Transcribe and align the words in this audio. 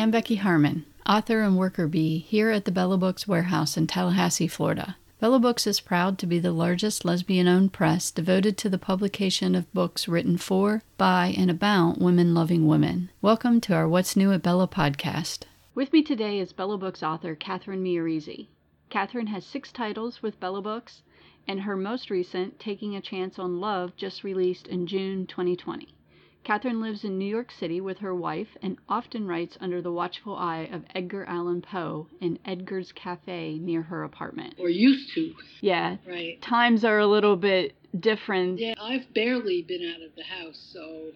I'm 0.00 0.10
Becky 0.10 0.36
Harmon, 0.36 0.86
author 1.06 1.42
and 1.42 1.58
worker 1.58 1.86
bee 1.86 2.20
here 2.20 2.50
at 2.50 2.64
the 2.64 2.72
Bella 2.72 2.96
Books 2.96 3.28
warehouse 3.28 3.76
in 3.76 3.86
Tallahassee, 3.86 4.48
Florida. 4.48 4.96
Bella 5.18 5.38
Books 5.38 5.66
is 5.66 5.78
proud 5.78 6.18
to 6.18 6.26
be 6.26 6.38
the 6.38 6.52
largest 6.52 7.04
lesbian 7.04 7.46
owned 7.46 7.74
press 7.74 8.10
devoted 8.10 8.56
to 8.56 8.70
the 8.70 8.78
publication 8.78 9.54
of 9.54 9.70
books 9.74 10.08
written 10.08 10.38
for, 10.38 10.82
by, 10.96 11.34
and 11.36 11.50
about 11.50 11.98
women 11.98 12.32
loving 12.32 12.66
women. 12.66 13.10
Welcome 13.20 13.60
to 13.60 13.74
our 13.74 13.86
What's 13.86 14.16
New 14.16 14.32
at 14.32 14.42
Bella 14.42 14.66
podcast. 14.68 15.40
With 15.74 15.92
me 15.92 16.02
today 16.02 16.38
is 16.38 16.54
Bella 16.54 16.78
Books 16.78 17.02
author 17.02 17.34
Catherine 17.34 17.84
Maiorisi. 17.84 18.46
Catherine 18.88 19.26
has 19.26 19.44
six 19.44 19.70
titles 19.70 20.22
with 20.22 20.40
Bella 20.40 20.62
Books, 20.62 21.02
and 21.46 21.60
her 21.60 21.76
most 21.76 22.08
recent, 22.08 22.58
Taking 22.58 22.96
a 22.96 23.02
Chance 23.02 23.38
on 23.38 23.60
Love, 23.60 23.94
just 23.98 24.24
released 24.24 24.66
in 24.66 24.86
June 24.86 25.26
2020. 25.26 25.94
Catherine 26.42 26.80
lives 26.80 27.04
in 27.04 27.18
New 27.18 27.26
York 27.26 27.50
City 27.50 27.80
with 27.80 27.98
her 27.98 28.14
wife 28.14 28.56
and 28.62 28.78
often 28.88 29.26
writes 29.26 29.58
under 29.60 29.82
the 29.82 29.92
watchful 29.92 30.34
eye 30.34 30.68
of 30.72 30.84
Edgar 30.94 31.24
Allan 31.26 31.60
Poe 31.62 32.06
in 32.20 32.38
Edgar's 32.44 32.92
Cafe 32.92 33.58
near 33.60 33.82
her 33.82 34.04
apartment. 34.04 34.54
Or 34.58 34.70
used 34.70 35.14
to. 35.14 35.34
Yeah. 35.60 35.96
Right. 36.06 36.40
Times 36.40 36.84
are 36.84 36.98
a 36.98 37.06
little 37.06 37.36
bit 37.36 37.74
different. 37.98 38.58
Yeah, 38.58 38.74
I've 38.80 39.12
barely 39.14 39.62
been 39.62 39.92
out 39.94 40.02
of 40.02 40.14
the 40.16 40.22
house, 40.22 40.70
so 40.72 41.10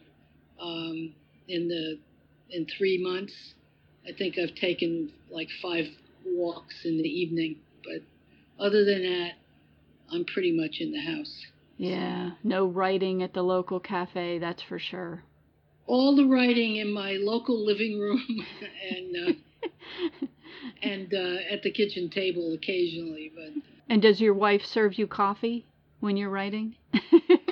um, 0.60 1.14
in 1.48 1.69
the 1.69 1.98
in 2.50 2.66
three 2.66 3.02
months, 3.02 3.55
I 4.06 4.12
think 4.12 4.36
I've 4.38 4.55
taken 4.55 5.11
like 5.30 5.48
five 5.62 5.86
walks 6.27 6.84
in 6.84 6.98
the 6.98 7.09
evening. 7.09 7.56
But 7.83 8.02
other 8.64 8.84
than 8.84 9.02
that, 9.02 9.33
I'm 10.12 10.25
pretty 10.25 10.53
much 10.53 10.77
in 10.81 10.92
the 10.92 11.00
house. 11.00 11.47
Yeah, 11.77 12.33
no 12.42 12.67
writing 12.67 13.22
at 13.22 13.34
the 13.34 13.42
local 13.42 13.80
cafe, 13.80 14.39
that's 14.39 14.62
for 14.62 14.78
sure. 14.78 15.25
All 15.86 16.14
the 16.16 16.25
writing 16.25 16.77
in 16.77 16.92
my 16.92 17.12
local 17.12 17.64
living 17.64 17.98
room 17.98 18.22
and 18.91 19.16
uh, 19.28 19.33
and 20.83 21.12
uh, 21.12 21.36
at 21.50 21.62
the 21.62 21.70
kitchen 21.70 22.11
table 22.11 22.53
occasionally, 22.55 23.33
but. 23.34 23.62
And 23.89 24.00
does 24.00 24.20
your 24.20 24.34
wife 24.34 24.64
serve 24.64 24.98
you 24.98 25.06
coffee 25.06 25.66
when 26.00 26.16
you're 26.16 26.31
writing? 26.31 26.77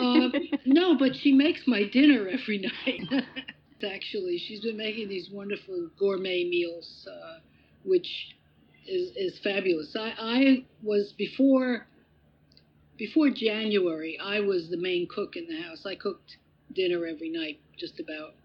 uh, 0.00 0.28
no, 0.66 0.96
but 0.96 1.14
she 1.16 1.32
makes 1.32 1.66
my 1.66 1.84
dinner 1.84 2.28
every 2.28 2.58
night. 2.58 3.24
Actually, 3.84 4.38
she's 4.38 4.60
been 4.60 4.76
making 4.76 5.08
these 5.08 5.28
wonderful 5.30 5.90
gourmet 5.98 6.44
meals, 6.44 7.06
uh, 7.10 7.40
which 7.84 8.36
is 8.86 9.10
is 9.16 9.38
fabulous. 9.40 9.94
I 9.96 10.14
I 10.18 10.64
was 10.82 11.12
before 11.18 11.86
before 12.98 13.30
January, 13.30 14.18
I 14.18 14.40
was 14.40 14.68
the 14.68 14.76
main 14.76 15.06
cook 15.08 15.36
in 15.36 15.46
the 15.46 15.60
house. 15.62 15.84
I 15.86 15.94
cooked 15.94 16.36
dinner 16.74 17.06
every 17.06 17.30
night, 17.30 17.58
just 17.76 18.00
about. 18.00 18.34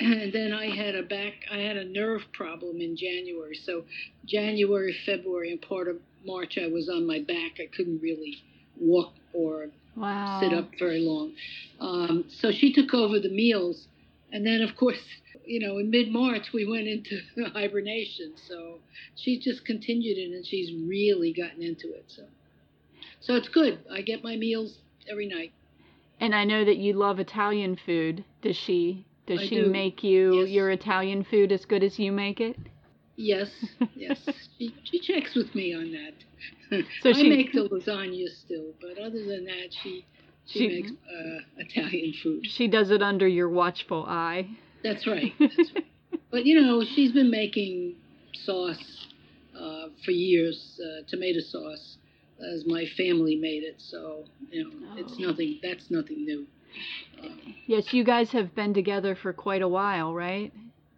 And 0.00 0.32
then 0.32 0.52
I 0.52 0.66
had 0.66 0.94
a 0.94 1.02
back, 1.02 1.32
I 1.50 1.56
had 1.56 1.76
a 1.76 1.84
nerve 1.84 2.22
problem 2.32 2.80
in 2.80 2.96
January. 2.96 3.58
So 3.64 3.82
January, 4.24 4.94
February, 5.04 5.50
and 5.50 5.60
part 5.60 5.88
of 5.88 5.96
March, 6.24 6.56
I 6.56 6.68
was 6.68 6.88
on 6.88 7.04
my 7.04 7.18
back. 7.18 7.58
I 7.58 7.66
couldn't 7.74 8.00
really 8.00 8.36
walk 8.80 9.12
or 9.32 9.70
wow. 9.96 10.38
sit 10.40 10.52
up 10.52 10.70
very 10.78 11.00
long. 11.00 11.32
Um, 11.80 12.26
so 12.28 12.52
she 12.52 12.72
took 12.72 12.94
over 12.94 13.18
the 13.18 13.28
meals, 13.28 13.88
and 14.30 14.46
then 14.46 14.62
of 14.62 14.76
course, 14.76 15.02
you 15.44 15.58
know, 15.58 15.78
in 15.78 15.90
mid 15.90 16.12
March 16.12 16.52
we 16.54 16.64
went 16.64 16.86
into 16.86 17.20
hibernation. 17.52 18.34
So 18.46 18.78
she 19.16 19.40
just 19.40 19.64
continued 19.64 20.16
it, 20.16 20.32
and 20.32 20.46
she's 20.46 20.72
really 20.88 21.32
gotten 21.32 21.60
into 21.60 21.88
it. 21.88 22.04
So. 22.06 22.22
So 23.20 23.34
it's 23.34 23.48
good. 23.48 23.80
I 23.92 24.00
get 24.02 24.22
my 24.22 24.36
meals 24.36 24.78
every 25.10 25.26
night. 25.28 25.52
And 26.20 26.34
I 26.34 26.44
know 26.44 26.64
that 26.64 26.78
you 26.78 26.94
love 26.94 27.20
Italian 27.20 27.76
food. 27.84 28.24
Does 28.42 28.56
she? 28.56 29.04
Does 29.26 29.40
I 29.40 29.46
she 29.46 29.56
do. 29.56 29.66
make 29.70 30.02
you 30.02 30.34
Yes. 30.44 30.48
your 30.50 30.70
Italian 30.70 31.24
food 31.24 31.52
as 31.52 31.64
good 31.64 31.82
as 31.82 31.98
you 31.98 32.12
make 32.12 32.40
it? 32.40 32.56
Yes, 33.16 33.50
yes. 33.96 34.18
she, 34.58 34.74
she 34.84 35.00
checks 35.00 35.34
with 35.34 35.54
me 35.54 35.74
on 35.74 35.92
that. 35.92 36.14
So 37.02 37.10
I 37.10 37.12
she- 37.14 37.28
make 37.28 37.52
the 37.52 37.68
lasagna 37.68 38.28
still, 38.28 38.72
but 38.80 38.98
other 38.98 39.24
than 39.24 39.44
that, 39.46 39.72
she 39.82 40.04
she, 40.46 40.58
She- 40.60 40.68
makes 40.68 40.90
uh, 40.90 41.38
Italian 41.58 42.14
food. 42.22 42.46
She 42.46 42.68
does 42.68 42.90
it 42.90 43.02
under 43.02 43.26
your 43.28 43.48
watchful 43.48 44.04
eye. 44.06 44.48
That's 44.82 45.06
right. 45.06 45.32
That's 45.40 45.72
right. 45.74 45.84
But 46.30 46.46
you 46.46 46.60
know, 46.60 46.82
she's 46.84 47.12
been 47.12 47.30
making 47.30 47.96
sauce 48.34 49.06
uh, 49.58 49.88
for 50.04 50.10
years, 50.12 50.80
uh, 50.82 51.02
tomato 51.08 51.40
sauce, 51.40 51.97
as 52.54 52.64
my 52.66 52.86
family 52.96 53.36
made 53.36 53.62
it. 53.64 53.76
So 53.80 54.24
you 54.50 54.64
know, 54.64 54.70
it's 54.96 55.14
Oh. 55.18 55.22
nothing. 55.30 55.58
That's 55.62 55.90
nothing 55.90 56.24
new. 56.24 56.46
Um, 57.22 57.54
Yes, 57.66 57.92
you 57.92 58.04
guys 58.04 58.30
have 58.32 58.54
been 58.54 58.72
together 58.74 59.14
for 59.14 59.32
quite 59.32 59.62
a 59.62 59.68
while, 59.68 60.14
right? 60.14 60.52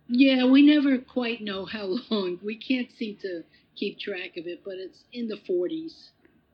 Yeah, 0.09 0.45
we 0.47 0.63
never 0.63 0.99
quite 0.99 1.41
know 1.43 1.65
how 1.65 1.97
long. 2.11 2.39
We 2.45 2.57
can't 2.57 2.91
seem 2.93 3.17
to 3.23 3.43
keep 3.77 3.99
track 3.99 4.37
of 4.37 4.47
it, 4.47 4.63
but 4.65 4.75
it's 4.75 5.05
in 5.13 5.29
the 5.29 5.37
40s, 5.49 6.11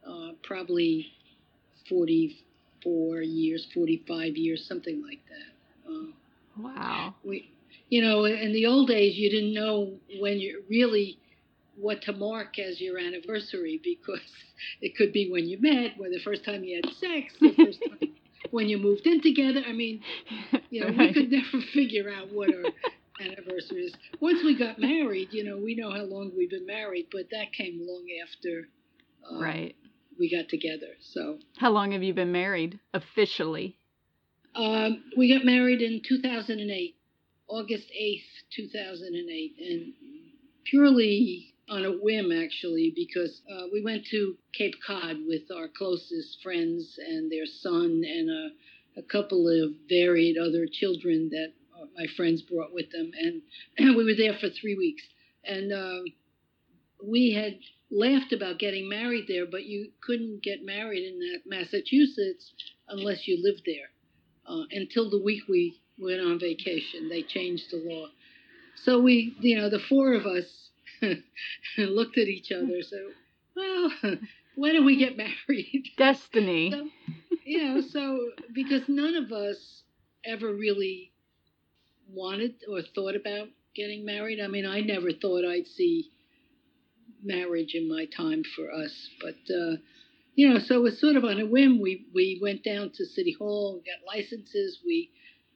uh, 0.07 0.33
probably 0.43 1.07
44 1.89 3.21
years, 3.23 3.67
45 3.75 4.37
years, 4.37 4.67
something 4.67 5.03
like 5.03 5.21
that. 5.29 5.91
Uh, 5.91 6.13
Wow. 6.57 7.15
we, 7.25 7.51
you 7.89 8.03
know, 8.03 8.25
in 8.25 8.53
the 8.53 8.67
old 8.67 8.89
days, 8.89 9.17
you 9.17 9.31
didn't 9.31 9.53
know 9.55 9.93
when 10.21 10.39
you 10.39 10.63
really 10.69 11.19
what 11.79 12.03
to 12.03 12.13
mark 12.13 12.59
as 12.59 12.81
your 12.81 12.99
anniversary 12.99 13.81
because 13.83 14.21
it 14.81 14.97
could 14.97 15.13
be 15.13 15.31
when 15.31 15.47
you 15.47 15.59
met, 15.61 15.93
or 15.99 16.09
the 16.09 16.21
first 16.25 16.45
time 16.45 16.65
you 16.65 16.81
had 16.83 16.93
sex, 16.95 17.35
the 17.41 17.53
first 17.55 17.81
time 17.89 18.11
when 18.51 18.69
you 18.69 18.79
moved 18.79 19.07
in 19.07 19.21
together. 19.21 19.63
I 19.67 19.73
mean, 19.73 20.01
you 20.71 20.81
know, 20.81 20.89
we 20.97 21.13
could 21.13 21.31
never 21.31 21.61
figure 21.75 22.11
out 22.11 22.33
what 22.33 22.49
our 22.55 22.65
anniversary 23.21 23.83
is. 23.83 23.95
Once 24.21 24.43
we 24.45 24.57
got 24.59 24.79
married, 24.79 25.29
you 25.33 25.45
know, 25.45 25.57
we 25.59 25.75
know 25.75 25.91
how 25.91 26.03
long 26.05 26.33
we've 26.37 26.51
been 26.51 26.67
married, 26.67 27.07
but 27.13 27.31
that 27.31 27.53
came 27.53 27.79
long 27.81 28.05
after 28.23 28.69
uh, 29.31 29.39
Right. 29.41 29.75
we 30.19 30.31
got 30.35 30.49
together. 30.49 30.89
So 31.13 31.39
How 31.59 31.71
long 31.71 31.93
have 31.93 32.03
you 32.03 32.15
been 32.15 32.33
married 32.33 32.79
officially? 32.95 33.77
um, 34.55 35.03
we 35.17 35.33
got 35.35 35.45
married 35.45 35.83
in 35.83 36.01
2008, 36.09 36.95
August 37.49 37.89
8th, 38.01 38.23
2008, 38.57 39.55
and 39.61 39.93
purely 40.65 41.53
on 41.69 41.85
a 41.85 41.91
whim, 41.91 42.31
actually, 42.33 42.93
because 42.95 43.43
uh, 43.51 43.67
we 43.73 43.83
went 43.83 44.07
to 44.07 44.37
Cape 44.57 44.75
Cod 44.87 45.17
with 45.27 45.43
our 45.55 45.69
closest 45.69 46.39
friends 46.43 46.99
and 46.99 47.31
their 47.31 47.47
son 47.47 48.03
and 48.05 48.31
a, 48.31 49.01
a 49.01 49.03
couple 49.03 49.49
of 49.49 49.73
varied 49.89 50.37
other 50.39 50.67
children 50.71 51.29
that 51.31 51.53
uh, 51.75 51.87
my 51.97 52.07
friends 52.17 52.43
brought 52.43 52.73
with 52.73 52.91
them, 52.93 53.11
and 53.21 53.43
we 53.97 54.05
were 54.05 54.17
there 54.17 54.39
for 54.41 54.49
three 54.49 54.77
weeks. 54.77 55.03
And 55.45 55.73
um, 55.73 56.05
we 57.05 57.33
had 57.33 57.59
laughed 57.91 58.33
about 58.33 58.59
getting 58.59 58.89
married 58.89 59.27
there, 59.29 59.47
but 59.47 59.65
you 59.65 59.91
couldn't 60.03 60.43
get 60.43 60.65
married 60.65 61.05
in 61.05 61.19
that 61.19 61.41
Massachusetts 61.47 62.53
unless 62.89 63.27
you 63.27 63.39
lived 63.43 63.63
there. 63.67 63.91
Uh, 64.49 64.65
until 64.71 65.11
the 65.11 65.23
week 65.23 65.43
we 65.49 65.81
went 65.99 66.21
on 66.21 66.39
vacation, 66.39 67.09
they 67.09 67.23
changed 67.23 67.65
the 67.71 67.83
law. 67.85 68.07
So 68.85 69.01
we, 69.01 69.35
you 69.41 69.57
know, 69.57 69.69
the 69.71 69.81
four 69.89 70.15
of 70.15 70.27
us 70.27 70.66
looked 71.79 72.19
at 72.19 72.29
each 72.29 72.53
other. 72.53 72.83
So, 72.83 72.97
well, 73.55 73.91
why 74.55 74.73
don't 74.73 74.85
we 74.85 74.97
get 74.97 75.17
married? 75.17 75.89
Destiny. 75.99 76.71
So, 76.71 76.89
you 77.45 77.65
know, 77.65 77.81
so 77.81 78.21
because 78.53 78.83
none 78.89 79.15
of 79.15 79.33
us 79.33 79.83
ever 80.25 80.53
really 80.53 81.13
wanted 82.09 82.55
or 82.71 82.83
thought 82.95 83.17
about 83.17 83.49
getting 83.75 84.05
married. 84.05 84.41
I 84.41 84.49
mean, 84.49 84.67
I 84.67 84.81
never 84.81 85.13
thought 85.13 85.45
I'd 85.45 85.67
see 85.67 86.11
marriage 87.23 87.75
in 87.75 87.89
my 87.89 88.07
time 88.07 88.43
for 88.55 88.73
us, 88.73 89.09
but 89.21 89.37
uh, 89.55 89.77
you 90.35 90.49
know, 90.49 90.59
so 90.59 90.77
it 90.77 90.83
was 90.83 91.01
sort 91.01 91.17
of 91.17 91.25
on 91.25 91.41
a 91.41 91.47
whim. 91.47 91.81
We 91.81 92.07
we 92.15 92.39
went 92.43 92.63
down 92.63 92.91
to 92.95 93.05
City 93.05 93.35
Hall, 93.39 93.83
got 93.85 94.15
licenses. 94.15 94.81
We 94.85 95.11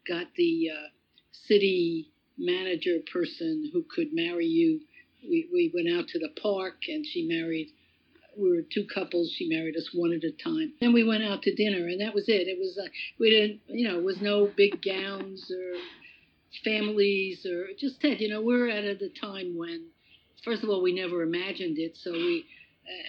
got 0.09 0.27
the 0.37 0.71
uh, 0.71 0.89
city 1.33 2.11
manager 2.39 2.99
person 3.13 3.71
who 3.73 3.85
could 3.95 4.09
marry 4.13 4.47
you. 4.47 4.81
We 5.23 5.49
we 5.53 5.71
went 5.75 5.89
out 5.97 6.09
to 6.09 6.19
the 6.19 6.31
park, 6.41 6.83
and 6.89 7.05
she 7.07 7.27
married 7.27 7.71
we 8.37 8.51
were 8.51 8.63
two 8.63 8.87
couples. 8.93 9.33
She 9.37 9.49
married 9.49 9.77
us 9.77 9.91
one 9.93 10.13
at 10.13 10.25
a 10.25 10.31
time. 10.33 10.73
Then 10.81 10.93
we 10.93 11.05
went 11.05 11.25
out 11.25 11.43
to 11.43 11.55
dinner, 11.55 11.87
and 11.87 12.01
that 12.01 12.15
was 12.15 12.29
it. 12.29 12.49
It 12.49 12.59
was 12.59 12.79
uh, 12.79 12.89
we 13.19 13.31
didn't, 13.31 13.61
you 13.69 13.89
know, 13.89 13.99
it 13.99 14.05
was 14.05 14.21
no 14.21 14.51
big 14.57 14.83
gowns 14.83 15.51
or 15.51 15.79
families 16.65 17.47
or 17.47 17.69
just 17.79 18.01
that. 18.03 18.21
You 18.21 18.29
know, 18.29 18.41
we 18.41 18.57
were 18.57 18.69
at 18.69 18.85
a 18.85 18.95
the 18.95 19.11
time 19.21 19.57
when, 19.57 19.87
first 20.45 20.63
of 20.63 20.71
all, 20.71 20.83
we 20.83 20.93
never 20.93 21.23
imagined 21.23 21.79
it. 21.79 21.97
So 21.97 22.13
we, 22.13 22.47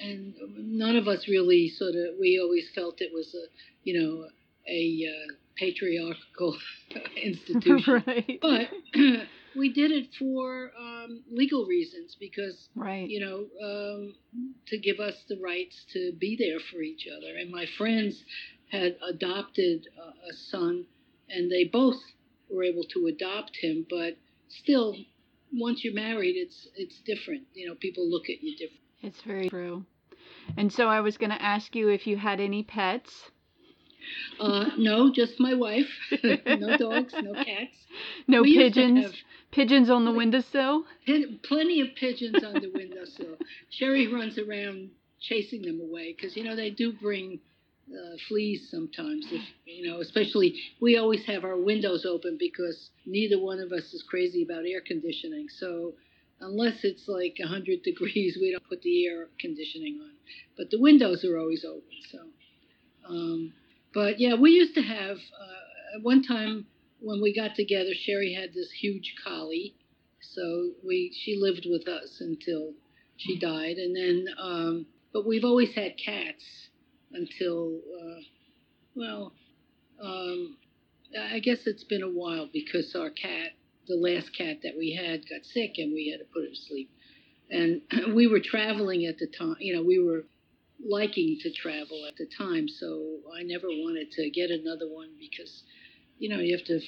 and 0.03 0.33
none 0.57 0.95
of 0.95 1.07
us 1.07 1.27
really 1.27 1.69
sort 1.69 1.95
of. 1.95 2.15
We 2.19 2.39
always 2.41 2.69
felt 2.73 3.01
it 3.01 3.11
was 3.13 3.33
a, 3.35 3.45
you 3.83 3.99
know, 3.99 4.27
a 4.67 5.07
uh, 5.07 5.33
patriarchal 5.57 6.57
institution. 7.23 8.03
right. 8.07 8.39
But 8.41 8.69
we 9.55 9.71
did 9.71 9.91
it 9.91 10.07
for 10.17 10.71
um, 10.79 11.23
legal 11.31 11.65
reasons 11.65 12.15
because 12.19 12.69
right. 12.75 13.09
you 13.09 13.19
know, 13.19 13.45
um, 13.65 14.15
to 14.67 14.77
give 14.77 14.99
us 14.99 15.15
the 15.27 15.37
rights 15.43 15.85
to 15.93 16.13
be 16.19 16.35
there 16.37 16.59
for 16.71 16.81
each 16.81 17.07
other. 17.07 17.37
And 17.37 17.51
my 17.51 17.65
friends 17.77 18.23
had 18.71 18.95
adopted 19.07 19.87
a, 19.97 20.29
a 20.29 20.33
son, 20.33 20.85
and 21.29 21.51
they 21.51 21.65
both 21.65 21.99
were 22.49 22.63
able 22.63 22.83
to 22.83 23.07
adopt 23.07 23.57
him, 23.61 23.85
but 23.89 24.17
still, 24.49 24.95
once 25.53 25.83
you're 25.83 25.93
married, 25.93 26.35
it's 26.35 26.67
it's 26.75 26.99
different. 27.05 27.43
You 27.53 27.67
know, 27.67 27.75
people 27.75 28.09
look 28.09 28.29
at 28.29 28.41
you 28.41 28.55
different. 28.55 28.81
It's 29.01 29.21
very 29.21 29.49
true. 29.49 29.85
And 30.57 30.71
so 30.71 30.87
I 30.87 31.01
was 31.01 31.17
going 31.17 31.29
to 31.29 31.41
ask 31.41 31.75
you 31.75 31.89
if 31.89 32.07
you 32.07 32.17
had 32.17 32.39
any 32.39 32.63
pets. 32.63 33.31
Uh, 34.39 34.69
no, 34.77 35.11
just 35.11 35.39
my 35.39 35.53
wife. 35.53 35.89
no 36.47 36.77
dogs, 36.77 37.13
no 37.21 37.33
cats. 37.33 37.75
No 38.27 38.41
We 38.41 38.55
pigeons. 38.55 39.23
Pigeons 39.51 39.89
on 39.89 40.05
the 40.05 40.13
windowsill. 40.13 40.85
Plenty 41.43 41.81
of 41.81 41.89
pigeons 41.95 42.43
on 42.43 42.53
the 42.53 42.71
windowsill. 42.73 43.37
Sherry 43.69 44.07
runs 44.07 44.37
around 44.37 44.91
chasing 45.19 45.61
them 45.61 45.79
away 45.81 46.13
because 46.13 46.35
you 46.35 46.43
know 46.43 46.55
they 46.55 46.69
do 46.69 46.93
bring 46.93 47.39
uh, 47.91 48.17
fleas 48.27 48.69
sometimes. 48.71 49.27
If 49.31 49.41
you 49.65 49.89
know, 49.89 49.99
especially 49.99 50.55
we 50.81 50.97
always 50.97 51.25
have 51.25 51.43
our 51.43 51.57
windows 51.57 52.05
open 52.05 52.37
because 52.39 52.89
neither 53.05 53.39
one 53.39 53.59
of 53.59 53.71
us 53.71 53.93
is 53.93 54.03
crazy 54.03 54.43
about 54.43 54.65
air 54.65 54.81
conditioning. 54.81 55.47
So 55.49 55.93
unless 56.39 56.83
it's 56.83 57.07
like 57.07 57.37
hundred 57.43 57.83
degrees, 57.83 58.37
we 58.39 58.51
don't 58.51 58.67
put 58.69 58.81
the 58.81 59.07
air 59.07 59.27
conditioning 59.39 59.99
on. 60.01 60.11
But 60.57 60.69
the 60.71 60.79
windows 60.79 61.25
are 61.25 61.37
always 61.37 61.65
open. 61.65 61.83
So, 62.11 62.19
um, 63.07 63.53
but 63.93 64.19
yeah, 64.19 64.35
we 64.35 64.51
used 64.51 64.75
to 64.75 64.81
have 64.81 65.17
uh, 65.17 65.99
one 66.01 66.23
time 66.23 66.65
when 66.99 67.21
we 67.21 67.33
got 67.33 67.55
together. 67.55 67.91
Sherry 67.93 68.33
had 68.33 68.53
this 68.53 68.71
huge 68.71 69.15
collie 69.23 69.75
so 70.21 70.71
we 70.85 71.11
she 71.13 71.37
lived 71.39 71.65
with 71.69 71.87
us 71.87 72.21
until 72.21 72.73
she 73.17 73.37
died 73.37 73.77
and 73.77 73.95
then 73.95 74.25
um, 74.39 74.85
but 75.13 75.25
we've 75.25 75.43
always 75.43 75.73
had 75.73 75.97
cats 75.97 76.69
until 77.11 77.79
uh, 78.01 78.21
well 78.95 79.33
um, 80.01 80.57
i 81.33 81.39
guess 81.39 81.59
it's 81.65 81.83
been 81.83 82.03
a 82.03 82.09
while 82.09 82.47
because 82.53 82.95
our 82.95 83.09
cat 83.09 83.51
the 83.87 83.95
last 83.95 84.35
cat 84.37 84.59
that 84.63 84.77
we 84.77 84.93
had 84.93 85.27
got 85.29 85.43
sick 85.43 85.73
and 85.77 85.93
we 85.93 86.09
had 86.09 86.19
to 86.19 86.33
put 86.33 86.43
her 86.43 86.49
to 86.49 86.55
sleep 86.55 86.89
and 87.49 87.81
we 88.15 88.27
were 88.27 88.39
traveling 88.39 89.05
at 89.05 89.17
the 89.17 89.27
time 89.27 89.55
you 89.59 89.75
know 89.75 89.83
we 89.83 89.99
were 89.99 90.23
liking 90.87 91.37
to 91.41 91.51
travel 91.51 92.05
at 92.07 92.15
the 92.17 92.27
time 92.37 92.67
so 92.67 93.17
i 93.37 93.43
never 93.43 93.67
wanted 93.67 94.11
to 94.11 94.29
get 94.29 94.49
another 94.49 94.87
one 94.89 95.09
because 95.19 95.63
you 96.17 96.29
know 96.29 96.39
you 96.39 96.55
have 96.55 96.65
to 96.65 96.77
f- 96.77 96.83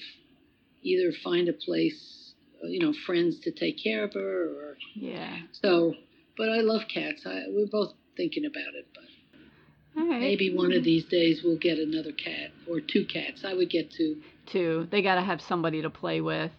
either 0.81 1.11
find 1.23 1.47
a 1.49 1.53
place 1.53 2.33
uh, 2.63 2.67
you 2.67 2.79
know 2.79 2.93
friends 3.05 3.39
to 3.39 3.51
take 3.51 3.81
care 3.83 4.03
of 4.03 4.13
her 4.13 4.49
or 4.49 4.77
Yeah. 4.95 5.37
so 5.51 5.93
but 6.37 6.49
i 6.49 6.57
love 6.61 6.81
cats 6.93 7.23
I, 7.25 7.43
we're 7.49 7.67
both 7.67 7.93
thinking 8.17 8.45
about 8.45 8.73
it 8.75 8.87
but 8.95 10.01
right. 10.03 10.21
maybe 10.21 10.55
one 10.55 10.71
of 10.73 10.83
these 10.83 11.05
days 11.05 11.41
we'll 11.43 11.57
get 11.57 11.77
another 11.79 12.11
cat 12.11 12.51
or 12.69 12.79
two 12.79 13.05
cats 13.05 13.43
i 13.45 13.53
would 13.53 13.69
get 13.69 13.91
two 13.91 14.21
Two. 14.45 14.87
They 14.91 15.01
got 15.01 15.15
to 15.15 15.21
have 15.21 15.41
somebody 15.41 15.81
to 15.83 15.89
play 15.89 16.19
with. 16.19 16.51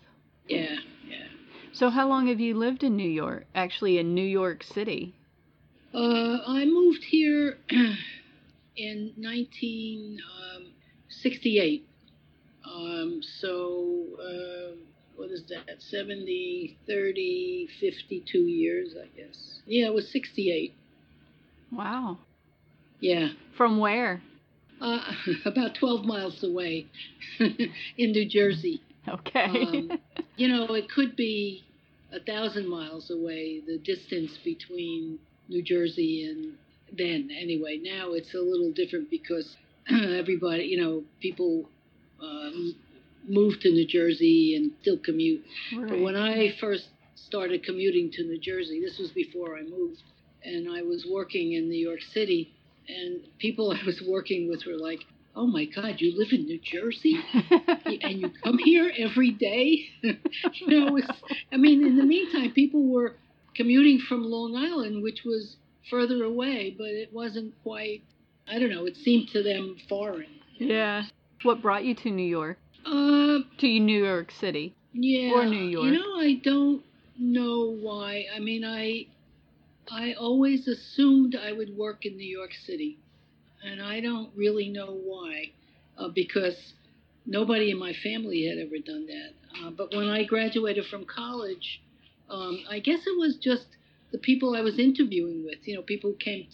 yeah 0.49 0.77
yeah 1.07 1.27
So 1.73 1.91
how 1.91 2.09
long 2.09 2.29
have 2.29 2.41
you 2.41 2.55
lived 2.57 2.83
in 2.83 2.97
New 2.97 3.09
York? 3.11 3.45
Actually, 3.55 3.99
in 3.99 4.15
New 4.15 4.25
York 4.25 4.63
City. 4.63 5.15
Uh, 5.95 6.39
i 6.47 6.65
moved 6.65 7.05
here 7.05 7.59
in 8.77 9.13
1968 9.17 11.87
um, 12.67 13.21
so 13.41 14.05
uh, 14.21 14.73
what 15.17 15.31
is 15.31 15.43
that 15.49 15.81
70 15.81 16.77
30 16.87 17.69
52 17.81 18.39
years 18.39 18.95
i 19.01 19.07
guess 19.17 19.61
yeah 19.67 19.87
it 19.87 19.95
was 19.95 20.11
68 20.13 20.75
Wow. 21.73 22.19
yeah 23.01 23.29
From 23.57 23.79
where? 23.79 24.21
Uh, 24.81 25.01
about 25.45 25.75
12 25.79 26.05
miles 26.05 26.43
away 26.45 26.87
in 27.39 28.13
New 28.13 28.29
Jersey. 28.29 28.83
Okay. 29.09 29.45
Um, 29.45 29.91
you 30.37 30.49
know, 30.49 30.75
it 30.75 30.91
could 30.91 31.15
be 31.17 31.63
a 32.13 32.19
thousand 32.21 32.69
miles 32.69 33.11
away, 33.11 33.61
the 33.67 33.79
distance 33.79 34.37
between 34.45 35.19
New 35.49 35.63
Jersey 35.63 36.27
and 36.31 36.55
then, 36.97 37.31
anyway. 37.37 37.81
Now 37.83 38.13
it's 38.13 38.35
a 38.35 38.39
little 38.39 38.73
different 38.73 39.11
because 39.11 39.57
everybody, 39.91 40.65
you 40.65 40.81
know, 40.81 41.03
people 41.21 41.69
um, 42.23 42.75
move 43.29 43.61
to 43.61 43.71
New 43.71 43.87
Jersey 43.87 44.55
and 44.57 44.73
still 44.81 44.99
commute. 44.99 45.43
But 45.89 46.01
when 46.01 46.17
I 46.17 46.55
first 46.61 46.89
started 47.15 47.65
commuting 47.65 48.11
to 48.13 48.23
New 48.25 48.39
Jersey, 48.39 48.81
this 48.81 48.99
was 48.99 49.11
before 49.11 49.57
I 49.57 49.63
moved, 49.63 50.03
and 50.45 50.69
I 50.69 50.83
was 50.83 51.07
working 51.11 51.53
in 51.53 51.69
New 51.69 51.79
York 51.79 52.01
City, 52.13 52.53
and 52.89 53.21
people 53.39 53.71
I 53.83 53.85
was 53.85 54.03
working 54.07 54.49
with 54.49 54.67
were 54.67 54.77
like, 54.77 55.01
"Oh 55.35 55.47
my 55.47 55.65
God, 55.65 55.97
you 55.99 56.17
live 56.17 56.33
in 56.33 56.45
New 56.45 56.61
Jersey 56.63 57.19
and 57.85 58.21
you 58.21 58.31
come 58.43 58.59
here 58.59 58.91
every 58.97 59.31
day?" 59.31 59.87
you 60.03 60.81
know, 60.81 60.93
was, 60.93 61.05
I 61.53 61.57
mean, 61.57 61.85
in 61.87 61.97
the 61.97 62.05
meantime, 62.05 62.53
people 62.53 62.87
were 62.87 63.17
commuting 63.55 63.99
from 63.99 64.25
Long 64.25 64.57
Island, 64.57 65.03
which 65.03 65.23
was 65.25 65.57
further 65.91 66.25
away, 66.25 66.75
but 66.77 66.89
it 66.89 67.13
wasn't 67.13 67.55
quite. 67.63 68.03
I 68.49 68.59
don't 68.59 68.71
know. 68.71 68.85
It 68.87 68.97
seemed 68.97 69.29
to 69.31 69.43
them 69.43 69.77
foreign. 69.89 70.27
yeah. 70.59 71.05
What 71.43 71.61
brought 71.63 71.85
you 71.85 71.95
to 71.97 72.11
New 72.11 72.27
York? 72.27 72.59
Uh, 72.87 73.41
To 73.59 73.81
New 73.81 74.03
York 74.05 74.31
City. 74.31 74.75
Yeah. 74.93 75.33
Or 75.33 75.45
New 75.47 75.65
York. 75.65 75.85
You 75.87 75.93
know, 75.93 76.17
I 76.21 76.41
don't 76.43 76.83
know 77.19 77.77
why. 77.81 78.25
I 78.35 78.39
mean, 78.41 78.65
I 78.65 79.07
I 79.91 80.15
always 80.15 80.67
assumed 80.69 81.37
I 81.37 81.53
would 81.53 81.77
work 81.77 82.07
in 82.07 82.17
New 82.17 82.27
York 82.39 82.53
City, 82.67 82.99
and 83.63 83.83
I 83.83 84.01
don't 84.01 84.31
really 84.35 84.69
know 84.71 84.93
why, 85.05 85.51
uh, 85.99 86.09
because 86.09 86.57
nobody 87.27 87.71
in 87.71 87.79
my 87.79 87.93
family 88.03 88.47
had 88.47 88.59
ever 88.59 88.79
done 88.79 89.07
that. 89.07 89.31
Uh, 89.63 89.71
but 89.71 89.95
when 89.95 90.09
I 90.09 90.25
graduated 90.25 90.87
from 90.87 91.05
college, 91.05 91.83
um, 92.31 92.65
I 92.71 92.79
guess 92.79 93.01
it 93.07 93.19
was 93.19 93.37
just 93.37 93.67
the 94.13 94.19
people 94.19 94.55
I 94.55 94.61
was 94.61 94.79
interviewing 94.79 95.45
with. 95.45 95.67
You 95.67 95.77
know, 95.77 95.83
people 95.83 96.11
who 96.11 96.17
came 96.17 96.47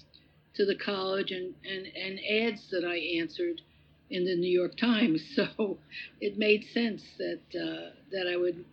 to 0.55 0.65
the 0.65 0.75
college 0.75 1.31
and, 1.31 1.55
and, 1.65 1.87
and 1.87 2.19
ads 2.19 2.69
that 2.71 2.85
I 2.85 2.97
answered 3.21 3.61
in 4.11 4.25
the 4.25 4.37
New 4.37 4.51
York 4.51 4.77
Times. 4.77 5.23
So 5.37 5.79
it 6.21 6.37
made 6.37 6.65
sense 6.75 7.03
that 7.19 7.41
uh, 7.55 7.91
that 8.11 8.27
I 8.33 8.37
would 8.37 8.65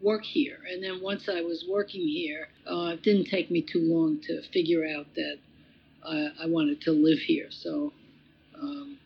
work 0.00 0.24
here. 0.24 0.58
And 0.70 0.82
then 0.82 1.02
once 1.02 1.28
I 1.28 1.40
was 1.40 1.64
working 1.68 2.06
here, 2.06 2.48
uh, 2.70 2.92
it 2.94 3.02
didn't 3.02 3.26
take 3.26 3.50
me 3.50 3.62
too 3.62 3.80
long 3.80 4.20
to 4.26 4.42
figure 4.52 4.84
out 4.86 5.06
that 5.14 5.38
uh, 6.02 6.28
I 6.42 6.46
wanted 6.46 6.80
to 6.82 6.92
live 6.92 7.18
here. 7.18 7.48
So 7.50 7.92
um, 8.60 8.98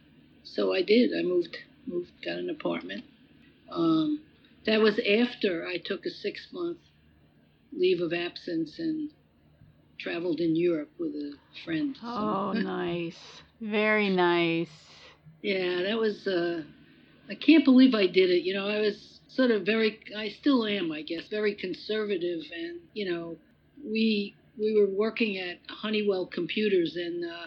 so 0.44 0.74
I 0.74 0.82
did. 0.82 1.10
I 1.18 1.22
moved 1.22 1.56
moved 1.86 2.10
got 2.24 2.38
an 2.38 2.50
apartment. 2.50 3.04
Um, 3.70 4.20
that 4.66 4.80
was 4.80 4.98
after 4.98 5.66
I 5.66 5.78
took 5.78 6.04
a 6.04 6.10
six 6.10 6.48
month 6.52 6.78
leave 7.72 8.00
of 8.00 8.12
absence 8.12 8.78
and 8.78 9.10
traveled 9.98 10.40
in 10.40 10.56
Europe 10.56 10.90
with 10.98 11.12
a 11.14 11.32
friend. 11.64 11.96
So- 12.00 12.06
Oh, 12.06 12.52
nice. 12.56 13.16
Very 13.60 14.08
nice. 14.10 14.68
Yeah, 15.42 15.82
that 15.82 15.98
was. 15.98 16.26
Uh, 16.26 16.62
I 17.30 17.34
can't 17.34 17.64
believe 17.64 17.94
I 17.94 18.06
did 18.06 18.30
it. 18.30 18.42
You 18.44 18.54
know, 18.54 18.68
I 18.68 18.80
was 18.80 19.20
sort 19.28 19.50
of 19.50 19.64
very. 19.66 20.00
I 20.16 20.28
still 20.28 20.64
am, 20.66 20.90
I 20.92 21.02
guess, 21.02 21.28
very 21.28 21.54
conservative, 21.54 22.40
and 22.56 22.78
you 22.94 23.10
know, 23.10 23.36
we 23.84 24.34
we 24.58 24.74
were 24.80 24.86
working 24.88 25.38
at 25.38 25.58
Honeywell 25.68 26.26
Computers, 26.26 26.96
and 26.96 27.24
uh, 27.24 27.46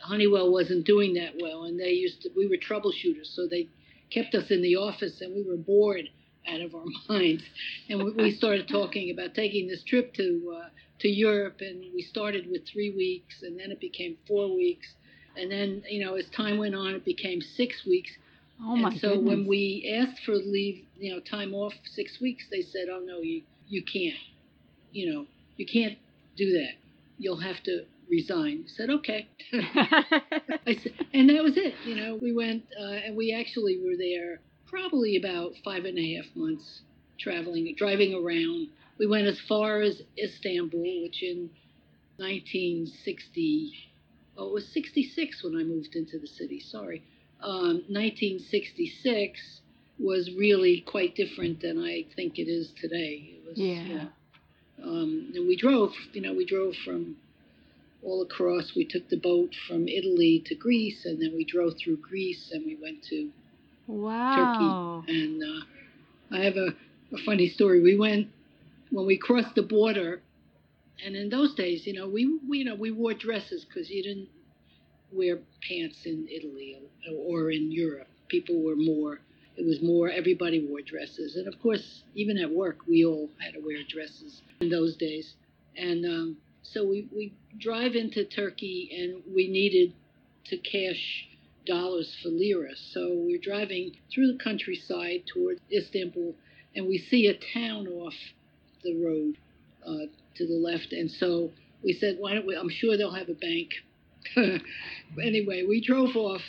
Honeywell 0.00 0.50
wasn't 0.52 0.86
doing 0.86 1.14
that 1.14 1.34
well, 1.40 1.64
and 1.64 1.78
they 1.78 1.90
used 1.90 2.22
to. 2.22 2.30
We 2.36 2.46
were 2.48 2.56
troubleshooters, 2.56 3.34
so 3.34 3.46
they 3.46 3.68
kept 4.10 4.34
us 4.34 4.50
in 4.50 4.60
the 4.62 4.76
office, 4.76 5.20
and 5.20 5.34
we 5.34 5.42
were 5.42 5.56
bored 5.56 6.08
out 6.48 6.60
of 6.60 6.74
our 6.74 6.84
minds, 7.08 7.42
and 7.88 8.02
we, 8.02 8.10
we 8.12 8.30
started 8.32 8.68
talking 8.68 9.10
about 9.10 9.34
taking 9.34 9.68
this 9.68 9.82
trip 9.84 10.14
to 10.14 10.58
uh, 10.62 10.68
to 11.00 11.08
Europe, 11.08 11.60
and 11.60 11.84
we 11.94 12.02
started 12.02 12.48
with 12.50 12.62
three 12.72 12.90
weeks, 12.90 13.42
and 13.42 13.58
then 13.58 13.70
it 13.70 13.80
became 13.80 14.16
four 14.26 14.54
weeks. 14.54 14.86
And 15.36 15.50
then, 15.50 15.82
you 15.88 16.04
know, 16.04 16.14
as 16.14 16.26
time 16.36 16.58
went 16.58 16.74
on, 16.74 16.94
it 16.94 17.04
became 17.04 17.40
six 17.40 17.84
weeks. 17.86 18.10
Oh 18.62 18.76
my 18.76 18.90
and 18.90 19.00
so 19.00 19.08
goodness. 19.10 19.28
when 19.28 19.46
we 19.46 19.98
asked 19.98 20.22
for 20.24 20.34
leave, 20.34 20.84
you 20.98 21.12
know, 21.12 21.20
time 21.20 21.54
off 21.54 21.72
six 21.84 22.20
weeks, 22.20 22.44
they 22.50 22.62
said, 22.62 22.88
"Oh 22.90 23.00
no, 23.04 23.20
you 23.20 23.42
you 23.68 23.82
can't. 23.82 24.18
You 24.92 25.12
know, 25.12 25.26
you 25.56 25.66
can't 25.66 25.98
do 26.36 26.52
that. 26.52 26.74
You'll 27.18 27.40
have 27.40 27.62
to 27.64 27.84
resign." 28.08 28.64
I 28.66 28.70
said, 28.76 28.90
"Okay." 28.90 29.26
I 29.52 30.76
said, 30.80 30.92
and 31.12 31.28
that 31.30 31.42
was 31.42 31.56
it. 31.56 31.74
You 31.84 31.96
know, 31.96 32.18
we 32.20 32.32
went 32.32 32.64
uh, 32.78 33.06
and 33.06 33.16
we 33.16 33.32
actually 33.32 33.78
were 33.82 33.96
there 33.96 34.40
probably 34.76 35.16
about 35.16 35.52
five 35.62 35.84
and 35.84 35.98
a 35.98 36.14
half 36.16 36.24
months, 36.34 36.80
traveling, 37.18 37.74
driving 37.76 38.14
around. 38.14 38.68
We 38.98 39.06
went 39.06 39.26
as 39.26 39.38
far 39.46 39.82
as 39.82 40.00
Istanbul, 40.18 41.02
which 41.02 41.22
in 41.22 41.50
1960, 42.16 43.72
oh, 44.38 44.48
it 44.48 44.52
was 44.54 44.66
66 44.72 45.44
when 45.44 45.56
I 45.56 45.62
moved 45.62 45.94
into 45.94 46.18
the 46.18 46.26
city. 46.26 46.58
Sorry, 46.58 47.02
um, 47.42 47.82
1966 47.88 49.60
was 49.98 50.30
really 50.38 50.80
quite 50.80 51.14
different 51.14 51.60
than 51.60 51.78
I 51.78 52.06
think 52.16 52.38
it 52.38 52.48
is 52.48 52.72
today. 52.80 53.36
It 53.36 53.44
was, 53.46 53.58
Yeah. 53.58 54.08
um, 54.82 55.32
and 55.34 55.46
we 55.46 55.54
drove, 55.56 55.92
you 56.14 56.22
know, 56.22 56.32
we 56.32 56.46
drove 56.46 56.74
from 56.76 57.16
all 58.02 58.22
across. 58.22 58.74
We 58.74 58.86
took 58.86 59.08
the 59.10 59.18
boat 59.18 59.54
from 59.68 59.86
Italy 59.86 60.42
to 60.46 60.54
Greece, 60.54 61.04
and 61.04 61.20
then 61.20 61.34
we 61.36 61.44
drove 61.44 61.76
through 61.78 61.98
Greece, 61.98 62.50
and 62.52 62.64
we 62.64 62.76
went 62.76 63.02
to 63.10 63.30
wow. 63.86 65.02
Turkey. 65.06 65.20
and 65.20 65.42
uh, 65.42 66.36
I 66.36 66.44
have 66.44 66.56
a, 66.56 66.68
a 67.14 67.18
funny 67.24 67.48
story. 67.48 67.82
We 67.82 67.96
went 67.98 68.28
when 68.90 69.06
we 69.06 69.16
crossed 69.16 69.54
the 69.54 69.62
border, 69.62 70.20
and 71.04 71.16
in 71.16 71.30
those 71.30 71.54
days, 71.54 71.86
you 71.86 71.94
know, 71.94 72.08
we, 72.08 72.38
we 72.48 72.58
you 72.58 72.64
know 72.64 72.74
we 72.74 72.90
wore 72.90 73.14
dresses 73.14 73.64
because 73.64 73.90
you 73.90 74.02
didn't 74.02 74.28
wear 75.12 75.38
pants 75.68 75.98
in 76.04 76.26
Italy 76.30 76.78
or, 77.10 77.44
or 77.44 77.50
in 77.50 77.70
Europe. 77.70 78.08
People 78.28 78.62
were 78.62 78.76
more. 78.76 79.20
It 79.56 79.66
was 79.66 79.82
more. 79.82 80.10
Everybody 80.10 80.66
wore 80.66 80.80
dresses, 80.80 81.36
and 81.36 81.46
of 81.46 81.60
course, 81.60 82.02
even 82.14 82.38
at 82.38 82.50
work, 82.50 82.78
we 82.88 83.04
all 83.04 83.28
had 83.44 83.54
to 83.54 83.60
wear 83.60 83.78
dresses 83.88 84.42
in 84.60 84.70
those 84.70 84.96
days. 84.96 85.34
And 85.76 86.04
um, 86.06 86.36
so 86.62 86.86
we 86.86 87.08
we 87.14 87.34
drive 87.58 87.94
into 87.94 88.24
Turkey, 88.24 88.90
and 88.98 89.34
we 89.34 89.48
needed 89.48 89.92
to 90.46 90.56
cash 90.56 91.28
dollars 91.66 92.16
for 92.22 92.28
lira. 92.28 92.74
So 92.76 93.08
we're 93.12 93.40
driving 93.40 93.96
through 94.12 94.32
the 94.32 94.42
countryside 94.42 95.24
toward 95.32 95.58
Istanbul, 95.70 96.34
and 96.74 96.86
we 96.86 96.98
see 96.98 97.26
a 97.26 97.34
town 97.34 97.86
off 97.88 98.14
the 98.82 99.02
road 99.02 99.36
uh, 99.86 100.06
to 100.36 100.46
the 100.46 100.54
left. 100.54 100.92
And 100.92 101.10
so 101.10 101.50
we 101.82 101.92
said, 101.92 102.16
why 102.18 102.34
don't 102.34 102.46
we? 102.46 102.56
I'm 102.56 102.70
sure 102.70 102.96
they'll 102.96 103.14
have 103.14 103.28
a 103.28 103.34
bank. 103.34 103.70
anyway, 105.22 105.64
we 105.68 105.80
drove 105.84 106.16
off, 106.16 106.42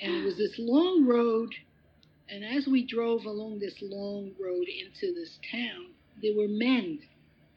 and 0.00 0.14
it 0.14 0.24
was 0.24 0.36
this 0.36 0.54
long 0.58 1.06
road. 1.06 1.54
And 2.28 2.44
as 2.44 2.66
we 2.66 2.86
drove 2.86 3.24
along 3.26 3.58
this 3.58 3.74
long 3.82 4.32
road 4.42 4.66
into 4.68 5.14
this 5.14 5.38
town, 5.50 5.88
there 6.22 6.34
were 6.34 6.48
men 6.48 7.00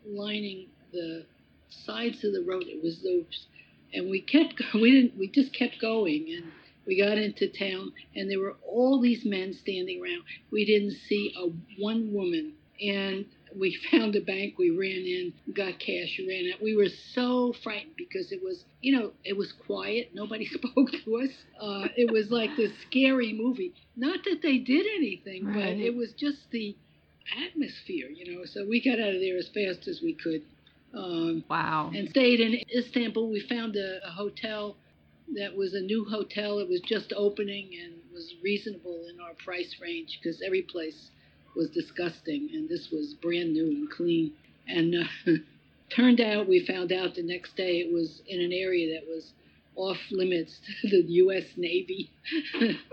lining 0.06 0.68
the 0.92 1.26
sides 1.70 2.24
of 2.24 2.34
the 2.34 2.42
road. 2.42 2.64
It 2.68 2.84
was 2.84 3.02
those, 3.02 3.48
and 3.94 4.10
we 4.10 4.22
kept. 4.22 4.62
We 4.74 4.92
didn't. 4.92 5.18
We 5.18 5.30
just 5.30 5.54
kept 5.54 5.80
going, 5.80 6.28
and 6.36 6.52
we 6.86 7.02
got 7.02 7.18
into 7.18 7.48
town, 7.48 7.94
and 8.16 8.30
there 8.30 8.40
were 8.40 8.58
all 8.66 9.02
these 9.02 9.26
men 9.26 9.54
standing 9.54 10.02
around. 10.02 10.24
We 10.52 10.66
didn't 10.66 10.98
see 11.08 11.34
a 11.38 11.48
one 11.82 12.14
woman, 12.14 12.54
and 12.82 13.26
we 13.58 13.78
found 13.92 14.16
a 14.16 14.22
bank. 14.22 14.56
We 14.58 14.70
ran 14.70 15.06
in, 15.06 15.34
got 15.54 15.80
cash, 15.80 16.20
ran 16.28 16.52
out. 16.54 16.62
We 16.62 16.76
were 16.76 16.90
so 17.14 17.54
frightened 17.64 17.96
because 17.98 18.32
it 18.32 18.42
was, 18.44 18.66
you 18.82 18.98
know, 18.98 19.12
it 19.24 19.38
was 19.38 19.54
quiet. 19.66 20.12
Nobody 20.14 20.46
spoke 20.52 20.92
to 20.92 21.18
us. 21.18 21.30
Uh, 21.60 21.88
it 21.96 22.12
was 22.12 22.30
like 22.30 22.56
this 22.56 22.72
scary 22.88 23.34
movie. 23.34 23.74
Not 23.96 24.24
that 24.26 24.42
they 24.42 24.58
did 24.58 24.86
anything, 24.96 25.46
right. 25.46 25.56
but 25.56 25.68
it 25.78 25.96
was 25.96 26.14
just 26.14 26.52
the 26.52 26.76
atmosphere, 27.48 28.08
you 28.10 28.36
know. 28.36 28.46
So 28.46 28.66
we 28.68 28.84
got 28.84 29.00
out 29.00 29.16
of 29.16 29.22
there 29.22 29.38
as 29.38 29.48
fast 29.48 29.88
as 29.88 30.02
we 30.02 30.14
could. 30.14 30.44
Um, 30.94 31.44
wow. 31.50 31.92
And 31.94 32.10
stayed 32.10 32.40
in 32.40 32.62
Istanbul. 32.76 33.30
We 33.30 33.42
found 33.42 33.76
a, 33.76 34.06
a 34.06 34.12
hotel 34.12 34.78
that 35.34 35.56
was 35.56 35.74
a 35.74 35.82
new 35.82 36.06
hotel. 36.06 36.60
It 36.60 36.70
was 36.70 36.82
just 36.82 37.14
opening 37.16 37.72
and 37.84 37.96
was 38.14 38.34
reasonable 38.44 39.08
in 39.10 39.20
our 39.20 39.34
price 39.44 39.76
range 39.82 40.20
because 40.22 40.42
every 40.42 40.62
place 40.62 41.10
was 41.56 41.70
disgusting, 41.70 42.50
and 42.54 42.70
this 42.70 42.90
was 42.92 43.16
brand 43.16 43.54
new 43.54 43.68
and 43.68 43.90
clean. 43.90 44.34
And 44.68 44.96
uh, 44.96 45.32
turned 45.96 46.22
out, 46.22 46.48
we 46.48 46.66
found 46.66 46.92
out 46.92 47.16
the 47.16 47.24
next 47.24 47.56
day 47.56 47.80
it 47.80 47.94
was 47.94 48.22
in 48.28 48.42
an 48.42 48.52
area 48.52 48.94
that 48.94 49.08
was 49.08 49.32
off 49.76 49.98
limits 50.12 50.60
to 50.82 50.90
the 50.90 51.04
U.S. 51.08 51.46
Navy. 51.58 52.12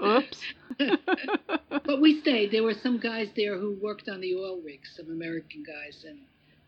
Oops. 0.05 0.41
but 1.87 2.01
we 2.01 2.21
stayed. 2.21 2.51
There 2.51 2.63
were 2.63 2.75
some 2.83 2.99
guys 2.99 3.29
there 3.37 3.59
who 3.59 3.77
worked 3.81 4.09
on 4.09 4.21
the 4.21 4.35
oil 4.35 4.61
rigs, 4.65 4.95
some 4.97 5.11
American 5.11 5.65
guys, 5.65 6.05
and 6.09 6.19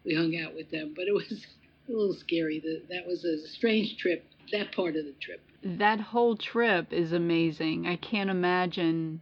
we 0.04 0.14
hung 0.14 0.36
out 0.36 0.54
with 0.54 0.70
them. 0.70 0.92
But 0.94 1.06
it 1.08 1.14
was 1.14 1.46
a 1.88 1.92
little 1.92 2.14
scary. 2.14 2.62
That 2.88 3.06
was 3.06 3.24
a 3.24 3.46
strange 3.48 3.96
trip. 3.98 4.24
That 4.52 4.72
part 4.72 4.96
of 4.96 5.04
the 5.04 5.14
trip. 5.20 5.40
That 5.62 6.00
whole 6.00 6.36
trip 6.36 6.92
is 6.92 7.12
amazing. 7.12 7.86
I 7.86 7.96
can't 7.96 8.30
imagine 8.30 9.20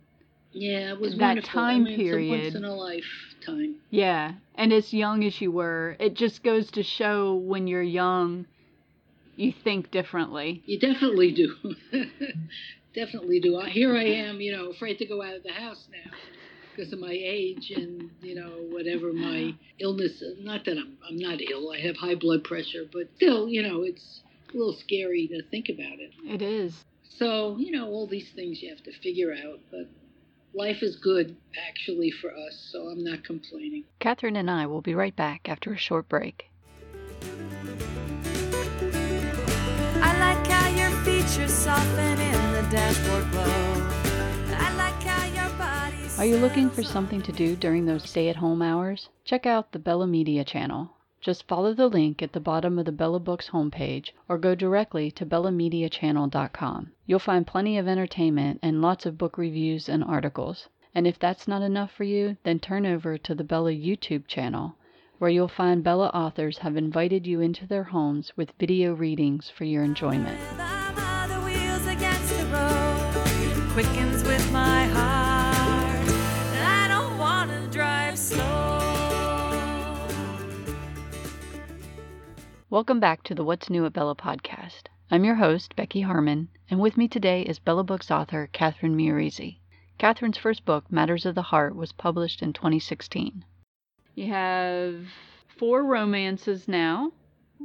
yeah, 0.53 0.93
it 0.93 1.01
was 1.01 1.17
that 1.17 1.37
wonderful. 1.37 1.51
time 1.51 1.83
I 1.83 1.85
mean, 1.85 1.97
period. 1.97 2.47
It's 2.47 2.55
a 2.55 2.61
once 2.61 2.65
in 2.65 2.65
a 2.65 2.75
lifetime. 2.75 3.77
Yeah, 3.91 4.33
and 4.55 4.73
as 4.73 4.93
young 4.93 5.25
as 5.25 5.41
you 5.41 5.51
were, 5.51 5.97
it 5.99 6.15
just 6.15 6.43
goes 6.43 6.71
to 6.73 6.83
show 6.83 7.35
when 7.35 7.67
you're 7.67 7.83
young, 7.83 8.47
you 9.37 9.53
think 9.53 9.91
differently. 9.91 10.63
You 10.67 10.79
definitely 10.79 11.33
do. 11.33 11.57
definitely 12.95 13.41
do. 13.41 13.61
Here 13.69 13.97
I 13.97 14.05
am, 14.05 14.41
you 14.41 14.53
know, 14.53 14.71
afraid 14.71 14.99
to 14.99 15.07
go 15.07 15.23
out 15.23 15.35
of 15.35 15.43
the 15.43 15.53
house 15.53 15.89
now 15.91 16.11
because 16.75 16.93
of 16.93 16.99
my 16.99 17.13
age 17.13 17.71
and 17.75 18.11
you 18.21 18.35
know 18.35 18.51
whatever 18.71 19.13
my 19.13 19.55
illness. 19.79 20.23
Not 20.39 20.65
that 20.65 20.79
I'm 20.79 20.97
I'm 21.09 21.17
not 21.17 21.41
ill. 21.41 21.71
I 21.73 21.81
have 21.81 21.97
high 21.97 22.15
blood 22.15 22.45
pressure, 22.45 22.85
but 22.93 23.09
still, 23.17 23.49
you 23.49 23.63
know, 23.63 23.83
it's 23.83 24.23
a 24.53 24.57
little 24.57 24.75
scary 24.75 25.29
to 25.29 25.43
think 25.51 25.69
about 25.69 25.99
it. 25.99 26.13
It 26.25 26.43
is. 26.43 26.85
So 27.09 27.57
you 27.59 27.73
know, 27.73 27.89
all 27.89 28.07
these 28.07 28.31
things 28.35 28.63
you 28.63 28.71
have 28.71 28.83
to 28.85 28.93
figure 28.93 29.33
out, 29.33 29.61
but 29.71 29.89
life 30.55 30.83
is 30.83 30.97
good 30.97 31.37
actually 31.69 32.11
for 32.11 32.31
us, 32.31 32.69
so 32.73 32.89
I'm 32.89 33.05
not 33.05 33.25
complaining. 33.25 33.85
Catherine 34.01 34.37
and 34.37 34.51
I 34.51 34.67
will 34.67 34.83
be 34.83 34.95
right 34.95 35.15
back 35.15 35.49
after 35.49 35.73
a 35.73 35.79
short 35.79 36.09
break. 36.09 36.49
I 40.05 40.19
like 40.19 40.47
how 40.47 40.69
your 40.71 40.91
features 41.03 41.53
soften 41.53 42.21
in 42.21 42.53
the 42.53 42.69
dashboard 42.71 43.31
glow. 43.31 43.72
Are 46.23 46.27
you 46.27 46.37
looking 46.37 46.71
for 46.71 46.85
something 46.85 47.21
to 47.23 47.33
do 47.33 47.57
during 47.57 47.85
those 47.85 48.09
stay 48.09 48.29
at 48.29 48.37
home 48.37 48.63
hours? 48.63 49.09
Check 49.25 49.45
out 49.45 49.73
the 49.73 49.81
Bella 49.81 50.07
Media 50.07 50.45
channel. 50.45 50.91
Just 51.21 51.49
follow 51.49 51.75
the 51.75 51.89
link 51.89 52.23
at 52.23 52.33
the 52.33 52.39
bottom 52.39 52.79
of 52.79 52.85
the 52.85 52.93
Bella 52.93 53.19
Books 53.19 53.49
homepage 53.49 54.11
or 54.29 54.39
go 54.39 54.55
directly 54.55 55.11
to 55.11 55.27
bellamediachannel.com. 55.27 56.93
You'll 57.07 57.19
find 57.19 57.45
plenty 57.45 57.77
of 57.77 57.89
entertainment 57.89 58.61
and 58.63 58.81
lots 58.81 59.05
of 59.05 59.19
book 59.19 59.37
reviews 59.37 59.89
and 59.89 60.05
articles. 60.05 60.69
And 60.95 61.09
if 61.09 61.19
that's 61.19 61.49
not 61.49 61.61
enough 61.61 61.91
for 61.91 62.05
you, 62.05 62.37
then 62.45 62.61
turn 62.61 62.87
over 62.87 63.19
to 63.19 63.35
the 63.35 63.43
Bella 63.43 63.73
YouTube 63.73 64.29
channel, 64.29 64.77
where 65.19 65.29
you'll 65.29 65.49
find 65.49 65.83
Bella 65.83 66.07
authors 66.15 66.59
have 66.59 66.77
invited 66.77 67.27
you 67.27 67.41
into 67.41 67.67
their 67.67 67.83
homes 67.83 68.33
with 68.37 68.53
video 68.61 68.95
readings 68.95 69.51
for 69.51 69.65
your 69.65 69.83
enjoyment. 69.83 70.39
Welcome 82.73 83.01
back 83.01 83.23
to 83.25 83.35
the 83.35 83.45
What's 83.45 83.69
New 83.69 83.85
at 83.85 83.93
Bella 83.93 84.17
podcast. 84.17 84.85
I'm 85.11 85.27
your 85.27 85.35
host, 85.35 85.77
Becky 85.77 86.01
Harmon, 86.01 86.49
and 86.71 86.81
with 86.81 86.97
me 86.97 87.07
today 87.07 87.43
is 87.43 87.59
Bella 87.59 87.85
Books 87.85 88.11
author 88.11 88.49
Catherine 88.51 88.97
Maiorisi. 88.97 89.59
Catherine's 89.99 90.39
first 90.39 90.65
book, 90.65 90.91
Matters 90.91 91.27
of 91.27 91.35
the 91.35 91.43
Heart, 91.43 91.77
was 91.77 91.93
published 91.93 92.41
in 92.41 92.55
2016. 92.55 93.45
You 94.15 94.27
have 94.29 95.05
four 95.59 95.85
romances 95.85 96.67
now, 96.67 97.13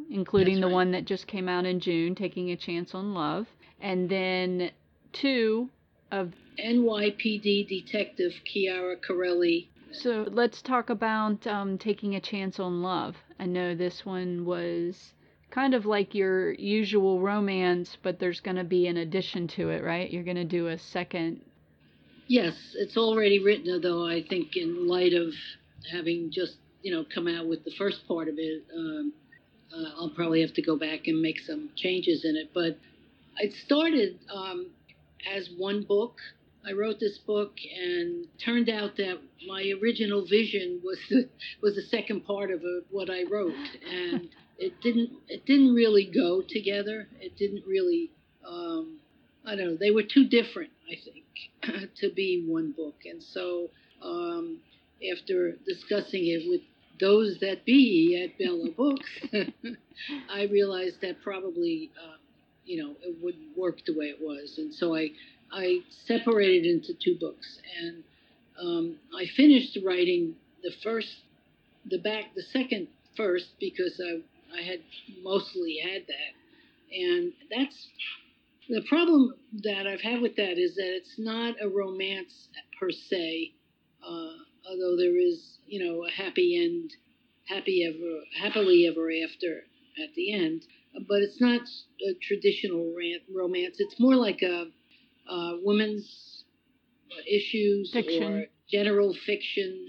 including 0.09 0.55
That's 0.55 0.63
the 0.63 0.67
right. 0.67 0.73
one 0.73 0.91
that 0.91 1.05
just 1.05 1.25
came 1.25 1.47
out 1.47 1.65
in 1.65 1.79
June, 1.79 2.13
Taking 2.13 2.51
a 2.51 2.57
Chance 2.57 2.93
on 2.93 3.13
Love, 3.13 3.47
and 3.79 4.09
then 4.09 4.71
two 5.13 5.69
of. 6.11 6.33
NYPD 6.59 7.65
detective 7.69 8.33
Chiara 8.43 8.97
Corelli. 8.97 9.69
So 9.91 10.27
let's 10.29 10.61
talk 10.61 10.89
about 10.89 11.47
um, 11.47 11.77
Taking 11.77 12.15
a 12.15 12.21
Chance 12.21 12.59
on 12.59 12.81
Love. 12.81 13.15
I 13.39 13.45
know 13.45 13.73
this 13.73 14.05
one 14.05 14.45
was 14.45 15.13
kind 15.49 15.73
of 15.73 15.85
like 15.85 16.13
your 16.13 16.51
usual 16.53 17.19
romance, 17.19 17.97
but 18.01 18.19
there's 18.19 18.39
going 18.39 18.57
to 18.57 18.63
be 18.63 18.87
an 18.87 18.97
addition 18.97 19.47
to 19.47 19.69
it, 19.69 19.83
right? 19.83 20.09
You're 20.09 20.23
going 20.23 20.35
to 20.37 20.43
do 20.43 20.67
a 20.67 20.77
second. 20.77 21.41
Yes, 22.27 22.75
it's 22.75 22.97
already 22.97 23.39
written, 23.39 23.79
though 23.81 24.05
I 24.05 24.23
think 24.23 24.57
in 24.57 24.87
light 24.87 25.13
of 25.13 25.33
having 25.91 26.29
just 26.31 26.57
you 26.81 26.93
know 26.93 27.05
come 27.13 27.27
out 27.27 27.47
with 27.47 27.63
the 27.63 27.71
first 27.77 28.05
part 28.07 28.27
of 28.27 28.35
it, 28.37 28.65
um, 28.75 29.13
uh, 29.73 29.91
I'll 29.97 30.09
probably 30.09 30.41
have 30.41 30.53
to 30.55 30.61
go 30.61 30.77
back 30.77 31.07
and 31.07 31.21
make 31.21 31.39
some 31.39 31.69
changes 31.75 32.25
in 32.25 32.35
it. 32.35 32.51
But 32.53 32.77
it 33.39 33.53
started 33.65 34.19
um, 34.33 34.67
as 35.33 35.49
one 35.57 35.83
book. 35.83 36.17
I 36.67 36.73
wrote 36.73 36.99
this 36.99 37.17
book, 37.19 37.53
and 37.79 38.27
turned 38.43 38.69
out 38.69 38.97
that 38.97 39.19
my 39.47 39.71
original 39.81 40.25
vision 40.25 40.81
was 40.83 40.99
the, 41.09 41.29
was 41.61 41.75
the 41.75 41.83
second 41.83 42.25
part 42.25 42.51
of 42.51 42.61
a, 42.61 42.81
what 42.91 43.09
I 43.09 43.23
wrote, 43.23 43.53
and 43.89 44.29
it 44.57 44.81
didn't 44.81 45.11
it 45.27 45.45
didn't 45.45 45.73
really 45.73 46.05
go 46.05 46.41
together. 46.41 47.07
It 47.21 47.37
didn't 47.37 47.65
really 47.65 48.11
um, 48.47 48.99
I 49.45 49.55
don't 49.55 49.65
know. 49.65 49.77
They 49.77 49.91
were 49.91 50.03
too 50.03 50.27
different, 50.27 50.71
I 50.91 50.97
think, 51.03 51.89
to 52.01 52.09
be 52.13 52.43
one 52.45 52.73
book. 52.75 52.95
And 53.05 53.23
so 53.23 53.69
um, 54.03 54.59
after 55.11 55.53
discussing 55.65 56.27
it 56.27 56.49
with 56.49 56.61
those 56.99 57.39
that 57.41 57.65
be 57.65 58.21
at 58.23 58.37
Bella 58.37 58.69
Books, 58.77 59.09
I 60.29 60.43
realized 60.43 61.01
that 61.01 61.21
probably 61.23 61.91
uh, 61.97 62.17
you 62.65 62.83
know 62.83 62.95
it 63.01 63.15
wouldn't 63.21 63.57
work 63.57 63.79
the 63.85 63.97
way 63.97 64.07
it 64.07 64.19
was, 64.21 64.55
and 64.57 64.73
so 64.73 64.95
I 64.95 65.09
I 65.51 65.81
separated 66.05 66.65
into 66.65 66.93
two 66.93 67.17
books, 67.19 67.59
and 67.81 68.03
um, 68.61 68.97
I 69.17 69.25
finished 69.25 69.77
writing 69.85 70.35
the 70.63 70.71
first, 70.83 71.13
the 71.89 71.99
back, 71.99 72.35
the 72.35 72.43
second 72.43 72.87
first 73.15 73.47
because 73.59 74.01
I 74.03 74.21
I 74.57 74.61
had 74.61 74.79
mostly 75.23 75.79
had 75.83 76.03
that, 76.07 76.95
and 76.95 77.33
that's 77.51 77.87
the 78.69 78.81
problem 78.87 79.33
that 79.63 79.87
I've 79.87 80.01
had 80.01 80.21
with 80.21 80.35
that 80.37 80.57
is 80.57 80.75
that 80.75 80.95
it's 80.95 81.17
not 81.17 81.55
a 81.61 81.67
romance 81.67 82.47
per 82.79 82.91
se, 82.91 83.51
uh, 84.03 84.33
although 84.69 84.97
there 84.97 85.17
is 85.17 85.57
you 85.67 85.85
know 85.85 86.05
a 86.05 86.09
happy 86.11 86.57
end 86.63 86.91
happy 87.47 87.85
ever, 87.85 88.21
happily 88.41 88.87
ever 88.87 89.09
after 89.23 89.63
at 90.03 90.13
the 90.15 90.33
end. 90.33 90.63
But 91.07 91.21
it's 91.21 91.39
not 91.39 91.61
a 92.07 92.13
traditional 92.21 92.93
romance. 93.33 93.77
It's 93.79 93.99
more 93.99 94.15
like 94.15 94.41
a, 94.41 94.67
a 95.29 95.59
woman's 95.63 96.43
issues 97.29 97.91
fiction. 97.91 98.23
or 98.23 98.45
general 98.69 99.13
fiction 99.13 99.87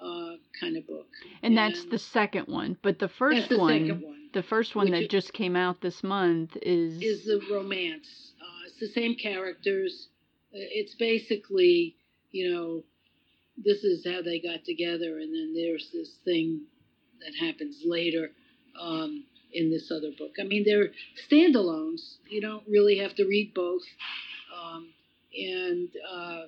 uh, 0.00 0.32
kind 0.58 0.76
of 0.76 0.86
book. 0.86 1.06
And, 1.42 1.56
and, 1.56 1.58
that's 1.58 1.84
the 1.86 1.98
second 1.98 2.46
one. 2.48 2.76
But 2.82 2.98
the 2.98 3.08
first 3.08 3.48
the 3.48 3.58
one, 3.58 3.88
one, 3.88 4.28
the 4.32 4.42
first 4.42 4.74
one 4.74 4.90
that 4.92 5.10
just 5.10 5.32
came 5.32 5.56
out 5.56 5.80
this 5.80 6.02
month 6.02 6.56
is 6.62 7.02
is 7.02 7.24
the 7.24 7.40
romance. 7.52 8.32
Uh, 8.40 8.66
it's 8.66 8.80
the 8.80 8.88
same 8.88 9.14
characters. 9.16 10.08
Uh, 10.54 10.64
it's 10.72 10.94
basically, 10.94 11.96
you 12.30 12.52
know, 12.52 12.82
this 13.62 13.84
is 13.84 14.06
how 14.06 14.22
they 14.22 14.40
got 14.40 14.64
together, 14.64 15.18
and 15.18 15.34
then 15.34 15.52
there's 15.54 15.90
this 15.92 16.10
thing 16.24 16.62
that 17.20 17.46
happens 17.46 17.82
later 17.84 18.30
um, 18.80 19.24
in 19.52 19.70
this 19.70 19.90
other 19.90 20.10
book. 20.16 20.32
I 20.40 20.44
mean, 20.44 20.64
they're 20.64 20.90
standalones. 21.30 22.16
You 22.28 22.40
don't 22.40 22.64
really 22.68 22.98
have 22.98 23.14
to 23.16 23.26
read 23.26 23.52
both, 23.54 23.82
um, 24.60 24.88
and 25.34 25.88
uh, 26.12 26.42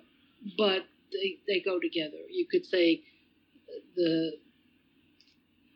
but 0.59 0.83
they 1.13 1.39
they 1.47 1.61
go 1.61 1.79
together. 1.79 2.19
You 2.31 2.47
could 2.51 2.65
say 2.67 3.03
the 3.97 4.33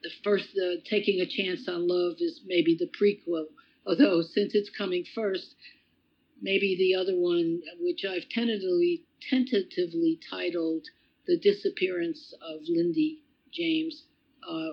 the 0.02 0.10
first 0.22 0.48
the 0.54 0.82
taking 0.88 1.20
a 1.20 1.26
chance 1.26 1.68
on 1.68 1.88
love 1.88 2.16
is 2.20 2.40
maybe 2.46 2.76
the 2.78 2.88
prequel 3.00 3.46
although 3.86 4.20
since 4.22 4.54
it's 4.54 4.70
coming 4.70 5.04
first 5.14 5.54
maybe 6.40 6.76
the 6.78 6.94
other 6.94 7.16
one 7.16 7.60
which 7.80 8.04
i've 8.04 8.28
tentatively 8.28 9.02
tentatively 9.30 10.20
titled 10.30 10.86
the 11.26 11.38
disappearance 11.38 12.34
of 12.42 12.60
lindy 12.68 13.22
james 13.50 14.04
uh, 14.48 14.72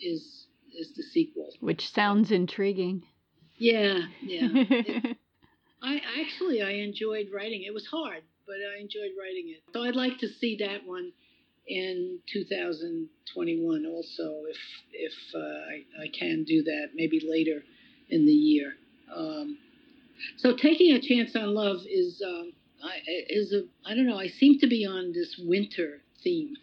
is 0.00 0.46
is 0.74 0.92
the 0.96 1.02
sequel. 1.02 1.50
Which 1.60 1.90
sounds 1.92 2.30
intriguing. 2.30 3.02
Yeah 3.58 4.00
yeah. 4.22 4.48
it, 4.52 5.16
i 5.82 6.00
actually 6.20 6.62
i 6.62 6.70
enjoyed 6.70 7.28
writing. 7.32 7.64
It 7.66 7.74
was 7.74 7.86
hard 7.86 8.22
but 8.46 8.56
i 8.76 8.80
enjoyed 8.80 9.12
writing 9.18 9.54
it. 9.54 9.62
So 9.72 9.82
i'd 9.82 9.96
like 9.96 10.18
to 10.18 10.28
see 10.28 10.56
that 10.60 10.86
one 10.86 11.12
in 11.66 12.18
2021 12.32 13.86
also 13.86 14.42
if 14.48 14.56
if 14.92 15.12
uh, 15.34 15.38
I, 15.38 16.04
I, 16.04 16.08
can 16.08 16.44
do 16.44 16.64
that 16.64 16.88
maybe 16.94 17.20
later 17.24 17.62
in 18.08 18.26
the 18.26 18.32
year. 18.32 18.72
Um, 19.14 19.58
so 20.38 20.56
taking 20.56 20.92
a 20.92 21.00
chance 21.00 21.36
on 21.36 21.54
love 21.54 21.78
is 21.88 22.20
um, 22.26 22.52
I, 22.82 22.98
is 23.28 23.52
a 23.52 23.62
I 23.88 23.94
don't 23.94 24.06
know 24.06 24.18
I 24.18 24.28
seem 24.28 24.58
to 24.58 24.66
be 24.66 24.84
on 24.86 25.12
this 25.12 25.40
winter 25.44 26.00
theme. 26.22 26.54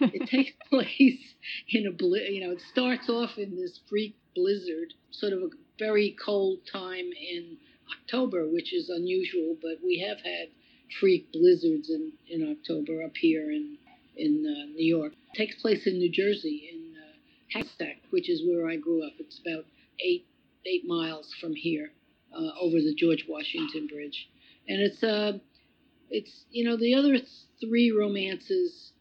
It 0.00 0.28
takes 0.30 0.52
place 0.70 1.34
in 1.68 1.86
a 1.86 1.92
bli- 1.92 2.30
you 2.30 2.46
know 2.46 2.52
it 2.52 2.62
starts 2.72 3.08
off 3.08 3.36
in 3.36 3.56
this 3.56 3.78
freak 3.88 4.16
blizzard 4.34 4.94
sort 5.10 5.32
of 5.32 5.40
a 5.42 5.48
very 5.78 6.16
cold 6.24 6.60
time 6.70 7.10
in 7.12 7.58
October 7.92 8.46
which 8.48 8.72
is 8.72 8.88
unusual 8.88 9.56
but 9.60 9.78
we 9.84 9.98
have 10.06 10.18
had 10.18 10.48
freak 10.98 11.32
blizzards 11.32 11.90
in, 11.90 12.12
in 12.28 12.50
October 12.50 13.02
up 13.02 13.16
here 13.16 13.50
in 13.50 13.78
in 14.16 14.44
uh, 14.46 14.66
New 14.74 14.84
York. 14.84 15.12
It 15.32 15.36
takes 15.36 15.60
place 15.60 15.86
in 15.86 15.98
New 15.98 16.10
Jersey, 16.10 16.68
in 16.72 17.60
uh, 17.60 17.62
which 18.10 18.28
is 18.28 18.42
where 18.46 18.68
I 18.68 18.76
grew 18.76 19.06
up. 19.06 19.14
It's 19.18 19.40
about 19.40 19.64
eight 20.00 20.26
eight 20.66 20.86
miles 20.86 21.32
from 21.40 21.54
here, 21.54 21.90
uh, 22.34 22.50
over 22.60 22.76
the 22.76 22.94
George 22.94 23.24
Washington 23.28 23.86
Bridge, 23.86 24.28
and 24.68 24.80
it's 24.80 25.02
uh, 25.02 25.38
it's 26.10 26.44
you 26.50 26.64
know 26.64 26.76
the 26.76 26.94
other 26.94 27.16
three 27.60 27.90
romances 27.90 28.92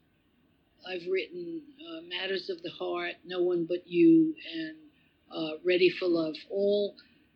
I've 0.87 1.07
written, 1.11 1.61
uh, 1.89 2.01
Matters 2.07 2.49
of 2.49 2.61
the 2.63 2.71
Heart, 2.71 3.15
No 3.25 3.43
One 3.43 3.65
But 3.67 3.87
You, 3.87 4.33
and 4.55 4.77
uh, 5.31 5.57
Ready 5.65 5.89
for 5.89 6.07
Love, 6.07 6.35
all 6.49 6.95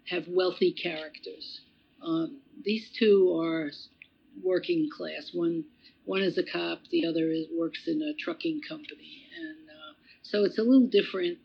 have 0.10 0.26
wealthy 0.28 0.72
characters. 0.72 1.62
Um, 2.02 2.39
these 2.63 2.89
two 2.98 3.38
are 3.39 3.72
working 4.44 4.89
class. 4.96 5.32
One 5.34 5.66
one 6.06 6.22
is 6.22 6.38
a 6.38 6.44
cop, 6.44 6.80
the 6.92 7.06
other 7.06 7.32
is, 7.32 7.46
works 7.58 7.88
in 7.88 8.02
a 8.02 8.13
trucking 8.13 8.62
company, 8.68 9.28
and 9.39 9.70
uh, 9.70 9.94
so 10.22 10.44
it's 10.44 10.58
a 10.58 10.63
little 10.63 10.88
different 10.88 11.38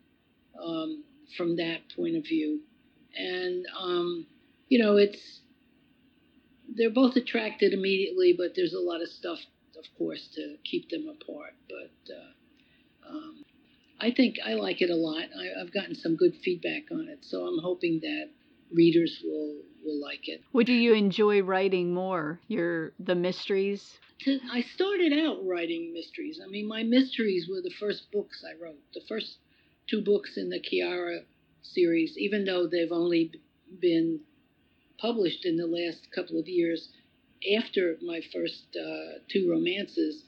um, 0.60 1.04
from 1.36 1.56
that 1.56 1.82
point 1.94 2.16
of 2.16 2.24
view. 2.24 2.60
And 3.16 3.64
um, 3.78 4.26
you 4.68 4.82
know, 4.82 4.96
it's 4.96 5.40
they're 6.76 6.90
both 6.90 7.16
attracted 7.16 7.72
immediately, 7.72 8.34
but 8.36 8.52
there's 8.54 8.74
a 8.74 8.80
lot 8.80 9.00
of 9.00 9.08
stuff, 9.08 9.38
of 9.78 9.84
course, 9.96 10.28
to 10.34 10.56
keep 10.64 10.90
them 10.90 11.08
apart. 11.08 11.54
But 11.68 12.14
uh, 12.14 13.10
um, 13.10 13.44
I 14.00 14.10
think 14.10 14.36
I 14.44 14.54
like 14.54 14.82
it 14.82 14.90
a 14.90 14.96
lot. 14.96 15.24
I, 15.36 15.60
I've 15.60 15.72
gotten 15.72 15.94
some 15.94 16.16
good 16.16 16.34
feedback 16.44 16.90
on 16.90 17.08
it, 17.08 17.20
so 17.22 17.46
I'm 17.46 17.62
hoping 17.62 18.00
that 18.00 18.28
readers 18.72 19.20
will 19.24 19.56
will 19.84 20.00
like 20.00 20.28
it. 20.28 20.42
What 20.52 20.66
do 20.66 20.72
you 20.72 20.94
enjoy 20.94 21.42
writing 21.42 21.94
more? 21.94 22.40
Your 22.48 22.92
the 22.98 23.14
mysteries? 23.14 23.98
I 24.50 24.62
started 24.62 25.12
out 25.12 25.46
writing 25.46 25.92
mysteries. 25.92 26.40
I 26.44 26.48
mean, 26.48 26.66
my 26.66 26.82
mysteries 26.82 27.48
were 27.48 27.62
the 27.62 27.74
first 27.78 28.10
books 28.10 28.44
I 28.44 28.60
wrote. 28.62 28.80
The 28.92 29.02
first 29.08 29.38
two 29.88 30.02
books 30.02 30.36
in 30.36 30.50
the 30.50 30.60
Chiara 30.60 31.20
series, 31.62 32.18
even 32.18 32.44
though 32.44 32.66
they've 32.66 32.92
only 32.92 33.32
been 33.80 34.20
published 35.00 35.44
in 35.46 35.56
the 35.56 35.66
last 35.66 36.10
couple 36.12 36.38
of 36.38 36.48
years 36.48 36.88
after 37.56 37.96
my 38.02 38.20
first 38.32 38.76
uh, 38.76 39.18
two 39.28 39.48
romances, 39.48 40.24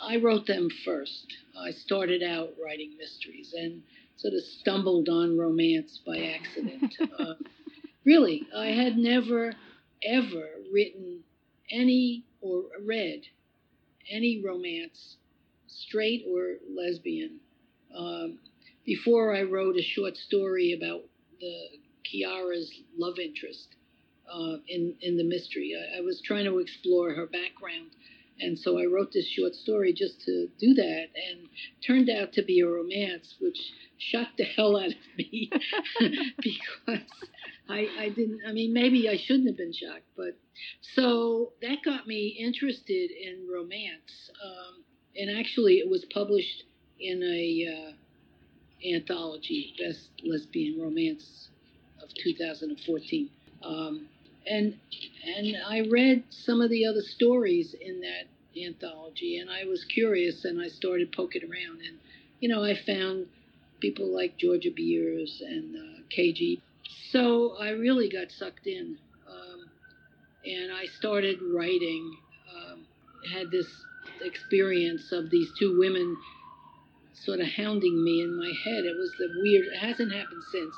I 0.00 0.16
wrote 0.16 0.46
them 0.46 0.68
first. 0.84 1.26
I 1.58 1.70
started 1.70 2.22
out 2.22 2.54
writing 2.62 2.96
mysteries 2.98 3.54
and 3.56 3.82
sort 4.16 4.34
of 4.34 4.42
stumbled 4.42 5.08
on 5.08 5.38
romance 5.38 6.00
by 6.06 6.18
accident. 6.18 6.94
uh, 7.18 7.34
really, 8.06 8.46
I 8.56 8.68
had 8.68 8.96
never, 8.96 9.52
ever 10.02 10.48
written 10.72 11.24
any 11.70 12.24
or 12.40 12.62
read 12.82 13.22
any 14.10 14.40
romance, 14.42 15.16
straight 15.66 16.24
or 16.30 16.54
lesbian. 16.70 17.40
Um, 17.94 18.38
before 18.84 19.34
I 19.34 19.42
wrote 19.42 19.76
a 19.76 19.82
short 19.82 20.16
story 20.16 20.72
about 20.72 21.02
the 21.40 21.66
Chiara's 22.04 22.70
love 22.96 23.18
interest 23.18 23.66
uh, 24.32 24.58
in 24.68 24.94
in 25.00 25.16
the 25.16 25.24
mystery, 25.24 25.74
I, 25.74 25.98
I 25.98 26.00
was 26.02 26.22
trying 26.24 26.44
to 26.44 26.58
explore 26.58 27.12
her 27.14 27.26
background 27.26 27.90
and 28.38 28.58
so 28.58 28.78
I 28.78 28.84
wrote 28.84 29.12
this 29.12 29.28
short 29.28 29.54
story 29.54 29.92
just 29.92 30.20
to 30.22 30.48
do 30.58 30.74
that, 30.74 31.06
and 31.30 31.48
turned 31.86 32.10
out 32.10 32.34
to 32.34 32.42
be 32.42 32.60
a 32.60 32.68
romance, 32.68 33.34
which 33.40 33.58
shocked 33.98 34.36
the 34.36 34.44
hell 34.44 34.76
out 34.76 34.88
of 34.88 34.94
me 35.16 35.50
because 36.42 37.00
I, 37.68 37.88
I 37.98 38.08
didn't. 38.10 38.40
I 38.46 38.52
mean, 38.52 38.72
maybe 38.72 39.08
I 39.08 39.16
shouldn't 39.16 39.48
have 39.48 39.56
been 39.56 39.72
shocked, 39.72 40.06
but 40.16 40.38
so 40.94 41.52
that 41.62 41.78
got 41.84 42.06
me 42.06 42.36
interested 42.38 43.10
in 43.10 43.48
romance. 43.52 44.30
Um, 44.44 44.84
and 45.18 45.38
actually, 45.38 45.74
it 45.74 45.88
was 45.88 46.04
published 46.12 46.64
in 47.00 47.22
a 47.22 47.92
uh, 47.92 48.94
anthology, 48.94 49.74
Best 49.78 50.08
Lesbian 50.24 50.80
Romance 50.80 51.48
of 52.02 52.08
2014. 52.22 53.30
Um, 53.62 54.08
and 54.46 54.78
and 55.24 55.56
I 55.66 55.80
read 55.90 56.24
some 56.30 56.60
of 56.60 56.70
the 56.70 56.86
other 56.86 57.02
stories 57.02 57.74
in 57.80 58.00
that 58.00 58.26
anthology, 58.60 59.38
and 59.38 59.50
I 59.50 59.64
was 59.64 59.84
curious, 59.84 60.44
and 60.44 60.60
I 60.60 60.68
started 60.68 61.12
poking 61.12 61.42
around, 61.42 61.80
and 61.80 61.98
you 62.40 62.48
know, 62.48 62.62
I 62.62 62.74
found 62.86 63.26
people 63.80 64.14
like 64.14 64.38
Georgia 64.38 64.70
Beers 64.74 65.42
and 65.44 65.76
uh, 65.76 66.02
KG. 66.16 66.60
So 67.10 67.56
I 67.58 67.70
really 67.70 68.08
got 68.08 68.30
sucked 68.30 68.66
in, 68.66 68.96
um, 69.28 69.70
and 70.44 70.72
I 70.72 70.86
started 70.86 71.38
writing. 71.42 72.16
Um, 72.54 72.86
had 73.32 73.50
this 73.50 73.66
experience 74.22 75.10
of 75.10 75.30
these 75.30 75.48
two 75.58 75.78
women 75.78 76.16
sort 77.12 77.40
of 77.40 77.48
hounding 77.48 78.04
me 78.04 78.22
in 78.22 78.38
my 78.38 78.52
head. 78.64 78.84
It 78.84 78.96
was 78.96 79.12
the 79.18 79.28
weird. 79.42 79.66
It 79.66 79.78
hasn't 79.78 80.12
happened 80.12 80.42
since 80.52 80.74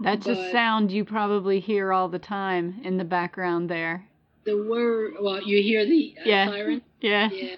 that's 0.00 0.26
but 0.26 0.38
a 0.38 0.50
sound 0.50 0.90
you 0.90 1.04
probably 1.04 1.60
hear 1.60 1.92
all 1.92 2.08
the 2.08 2.18
time 2.18 2.80
in 2.82 2.96
the 2.96 3.04
background 3.04 3.68
there. 3.68 4.08
The 4.44 4.66
word, 4.68 5.14
well, 5.20 5.42
you 5.42 5.62
hear 5.62 5.86
the 5.86 6.14
uh, 6.20 6.22
yeah. 6.24 6.46
siren? 6.46 6.82
Yeah. 7.00 7.28
Yeah. 7.30 7.56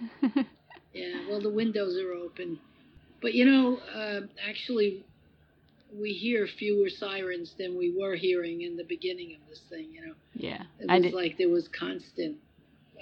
yeah. 0.92 1.20
Well, 1.28 1.40
the 1.40 1.50
windows 1.50 1.96
are 1.98 2.12
open. 2.12 2.58
But 3.22 3.34
you 3.34 3.44
know, 3.44 3.78
uh, 3.94 4.22
actually, 4.46 5.04
we 6.00 6.12
hear 6.12 6.46
fewer 6.58 6.88
sirens 6.88 7.54
than 7.58 7.76
we 7.76 7.94
were 7.96 8.16
hearing 8.16 8.62
in 8.62 8.76
the 8.76 8.84
beginning 8.84 9.34
of 9.34 9.48
this 9.48 9.60
thing, 9.70 9.88
you 9.92 10.06
know? 10.06 10.14
Yeah. 10.34 10.62
It 10.78 10.90
was 10.90 11.02
did, 11.02 11.14
like 11.14 11.38
there 11.38 11.48
was 11.48 11.68
constant. 11.68 12.36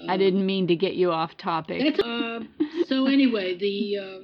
Um, 0.00 0.11
I 0.11 0.16
didn't 0.16 0.44
mean 0.44 0.66
to 0.68 0.76
get 0.76 0.94
you 0.94 1.11
off 1.11 1.37
topic. 1.37 1.98
Uh, 2.04 2.40
so, 2.87 3.07
anyway, 3.07 3.57
the. 3.57 3.98
Uh, 3.98 4.18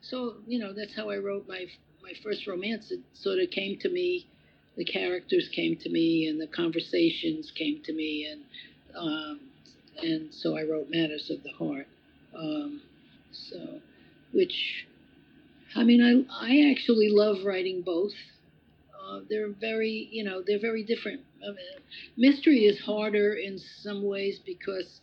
so, 0.00 0.34
you 0.46 0.58
know, 0.58 0.72
that's 0.72 0.94
how 0.96 1.10
I 1.10 1.18
wrote 1.18 1.46
my 1.46 1.66
my 2.02 2.12
first 2.24 2.46
romance. 2.46 2.90
It 2.90 3.00
sort 3.14 3.38
of 3.38 3.50
came 3.50 3.78
to 3.80 3.88
me 3.88 4.26
the 4.76 4.84
characters 4.84 5.48
came 5.54 5.76
to 5.76 5.90
me 5.90 6.28
and 6.28 6.40
the 6.40 6.46
conversations 6.46 7.52
came 7.56 7.82
to 7.84 7.92
me 7.92 8.26
and 8.30 8.42
um, 8.96 9.40
and 10.02 10.32
so 10.32 10.56
I 10.56 10.62
wrote 10.62 10.88
Matters 10.90 11.30
of 11.30 11.42
the 11.42 11.52
Heart. 11.52 11.86
Um, 12.36 12.80
so, 13.32 13.80
which 14.32 14.86
I 15.76 15.84
mean, 15.84 16.02
I 16.02 16.46
I 16.46 16.70
actually 16.70 17.08
love 17.10 17.44
writing 17.44 17.82
both. 17.82 18.12
Uh, 19.02 19.20
they're 19.28 19.50
very, 19.50 20.08
you 20.10 20.24
know, 20.24 20.42
they're 20.46 20.60
very 20.60 20.84
different. 20.84 21.22
I 21.42 21.48
mean, 21.48 21.56
mystery 22.16 22.64
is 22.66 22.80
harder 22.80 23.34
in 23.34 23.58
some 23.58 24.02
ways 24.04 24.38
because, 24.44 25.00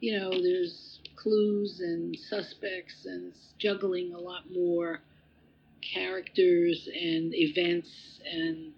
you 0.00 0.18
know, 0.18 0.30
there's 0.30 1.00
clues 1.16 1.80
and 1.80 2.16
suspects 2.18 3.06
and 3.06 3.32
juggling 3.58 4.14
a 4.14 4.18
lot 4.18 4.44
more 4.52 5.00
characters 5.82 6.88
and 6.92 7.34
events 7.34 8.20
and 8.30 8.72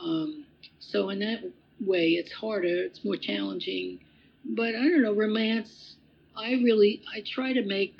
um, 0.00 0.46
so 0.78 1.10
in 1.10 1.18
that 1.20 1.42
way 1.84 2.10
it's 2.10 2.32
harder 2.32 2.84
it's 2.84 3.04
more 3.04 3.16
challenging 3.16 3.98
but 4.44 4.68
i 4.74 4.88
don't 4.88 5.02
know 5.02 5.12
romance 5.14 5.96
i 6.36 6.52
really 6.52 7.02
i 7.14 7.22
try 7.26 7.52
to 7.52 7.62
make 7.64 7.96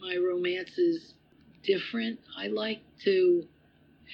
my 0.00 0.16
romances 0.16 1.14
different. 1.66 2.18
I 2.38 2.46
like 2.48 2.80
to 3.04 3.44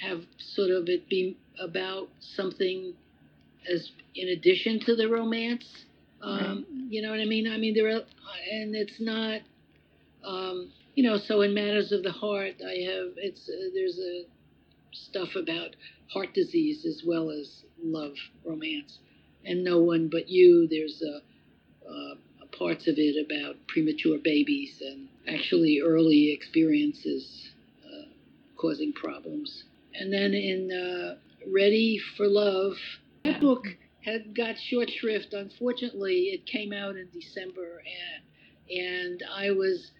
have 0.02 0.22
sort 0.38 0.70
of 0.70 0.88
it 0.88 1.08
be 1.08 1.36
about 1.60 2.08
something 2.20 2.94
as 3.70 3.90
in 4.14 4.28
addition 4.28 4.80
to 4.80 4.96
the 4.96 5.06
romance 5.06 5.84
um, 6.22 6.38
right. 6.38 6.64
you 6.88 7.02
know 7.02 7.10
what 7.10 7.20
i 7.20 7.26
mean? 7.26 7.46
I 7.46 7.58
mean 7.58 7.74
there 7.74 7.88
are 7.88 8.00
and 8.50 8.74
it's 8.74 8.98
not 8.98 9.42
um, 10.24 10.72
you 10.94 11.04
know 11.04 11.18
so 11.18 11.42
in 11.42 11.52
matters 11.52 11.92
of 11.92 12.02
the 12.02 12.10
heart 12.10 12.54
i 12.66 12.90
have 12.90 13.12
it's 13.18 13.48
uh, 13.50 13.68
there's 13.74 13.98
a 13.98 14.24
stuff 14.92 15.34
about 15.36 15.74
heart 16.12 16.34
disease 16.34 16.84
as 16.84 17.02
well 17.06 17.30
as 17.30 17.64
love 17.82 18.14
romance. 18.44 18.98
And 19.44 19.64
no 19.64 19.80
one 19.80 20.08
but 20.08 20.28
you 20.28 20.68
there's 20.68 21.02
a, 21.02 21.16
uh, 21.88 22.14
parts 22.56 22.86
of 22.86 22.94
it 22.98 23.16
about 23.24 23.56
premature 23.66 24.18
babies 24.22 24.82
and 24.82 25.08
actually 25.28 25.80
early 25.84 26.32
experiences 26.32 27.50
uh, 27.84 28.06
causing 28.56 28.92
problems 28.92 29.64
and 29.94 30.12
then 30.12 30.34
in 30.34 30.70
uh, 30.72 31.14
ready 31.52 31.98
for 32.16 32.26
love 32.26 32.74
that 33.24 33.40
book 33.40 33.64
had 34.04 34.34
got 34.36 34.56
short 34.58 34.90
shrift 34.90 35.32
unfortunately 35.32 36.30
it 36.32 36.44
came 36.46 36.72
out 36.72 36.96
in 36.96 37.08
december 37.12 37.82
and, 37.86 38.78
and 38.78 39.22
i 39.36 39.50
was 39.50 39.90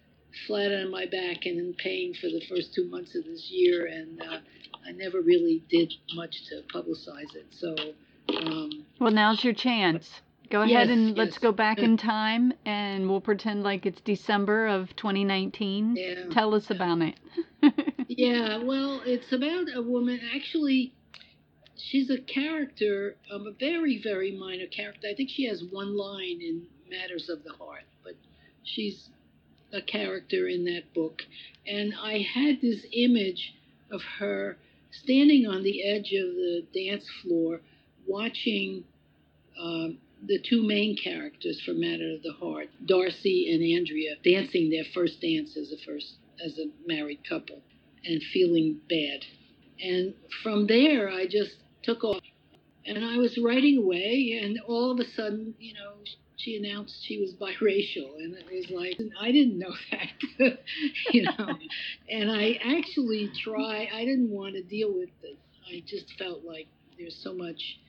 flat 0.47 0.71
on 0.71 0.91
my 0.91 1.05
back 1.05 1.45
and 1.45 1.59
in 1.59 1.73
pain 1.75 2.13
for 2.19 2.27
the 2.27 2.41
first 2.49 2.73
two 2.73 2.89
months 2.89 3.15
of 3.15 3.23
this 3.25 3.49
year, 3.49 3.85
and 3.85 4.21
uh, 4.21 4.37
I 4.87 4.91
never 4.91 5.21
really 5.21 5.63
did 5.69 5.93
much 6.15 6.35
to 6.49 6.61
publicize 6.73 7.35
it. 7.35 7.45
So, 7.51 7.75
um, 8.37 8.85
well, 8.99 9.11
now's 9.11 9.43
your 9.43 9.53
chance. 9.53 10.09
Go 10.49 10.61
ahead 10.61 10.87
yes, 10.87 10.89
and 10.89 11.09
yes. 11.09 11.17
let's 11.17 11.37
go 11.37 11.51
back 11.51 11.79
in 11.79 11.97
time, 11.97 12.53
and 12.65 13.09
we'll 13.09 13.21
pretend 13.21 13.63
like 13.63 13.85
it's 13.85 14.01
December 14.01 14.67
of 14.67 14.95
2019. 14.95 15.95
Yeah. 15.95 16.25
Tell 16.31 16.53
us 16.53 16.69
about 16.69 16.99
it. 17.01 17.15
yeah, 18.07 18.57
well, 18.57 19.01
it's 19.05 19.31
about 19.31 19.65
a 19.73 19.81
woman. 19.81 20.19
Actually, 20.35 20.93
she's 21.77 22.09
a 22.09 22.19
character, 22.19 23.15
um, 23.31 23.47
a 23.47 23.51
very, 23.51 24.01
very 24.01 24.31
minor 24.31 24.67
character. 24.67 25.07
I 25.11 25.15
think 25.15 25.29
she 25.29 25.45
has 25.47 25.63
one 25.71 25.97
line 25.97 26.41
in 26.41 26.67
Matters 26.89 27.29
of 27.29 27.43
the 27.43 27.53
Heart, 27.53 27.83
but 28.03 28.13
she's 28.63 29.09
a 29.71 29.81
character 29.81 30.47
in 30.47 30.65
that 30.65 30.93
book. 30.93 31.23
And 31.65 31.93
I 31.99 32.19
had 32.19 32.61
this 32.61 32.85
image 32.91 33.55
of 33.91 34.01
her 34.19 34.57
standing 34.91 35.47
on 35.47 35.63
the 35.63 35.83
edge 35.83 36.13
of 36.13 36.35
the 36.35 36.63
dance 36.73 37.09
floor 37.21 37.61
watching 38.07 38.83
um, 39.59 39.97
the 40.27 40.39
two 40.39 40.65
main 40.65 40.97
characters 40.97 41.61
from 41.61 41.79
Matter 41.79 42.13
of 42.15 42.23
the 42.23 42.33
Heart, 42.33 42.69
Darcy 42.85 43.51
and 43.53 43.63
Andrea, 43.77 44.15
dancing 44.23 44.69
their 44.69 44.85
first 44.93 45.21
dance 45.21 45.57
as 45.57 45.71
a 45.71 45.77
first 45.85 46.15
as 46.43 46.57
a 46.57 46.65
married 46.87 47.27
couple 47.27 47.61
and 48.05 48.21
feeling 48.33 48.79
bad. 48.89 49.25
And 49.81 50.13
from 50.41 50.67
there 50.67 51.09
I 51.09 51.25
just 51.25 51.55
took 51.83 52.03
off 52.03 52.21
and 52.85 53.03
I 53.03 53.17
was 53.17 53.37
writing 53.37 53.77
away 53.77 54.39
and 54.41 54.59
all 54.67 54.91
of 54.91 54.99
a 54.99 55.09
sudden, 55.15 55.55
you 55.59 55.73
know, 55.73 55.93
she 56.37 56.57
announced 56.57 56.95
she 57.03 57.19
was 57.19 57.33
biracial, 57.33 58.17
and 58.17 58.35
it 58.35 58.45
was 58.51 58.69
like 58.69 58.99
I 59.19 59.31
didn't 59.31 59.59
know 59.59 59.73
that, 59.91 60.59
you 61.11 61.23
know. 61.23 61.55
and 62.09 62.31
I 62.31 62.59
actually 62.65 63.31
try. 63.43 63.87
I 63.93 64.03
didn't 64.03 64.29
want 64.29 64.55
to 64.55 64.63
deal 64.63 64.93
with 64.93 65.09
it. 65.21 65.37
I 65.69 65.83
just 65.85 66.13
felt 66.17 66.43
like 66.43 66.67
there's 66.97 67.17
so 67.23 67.33
much 67.33 67.79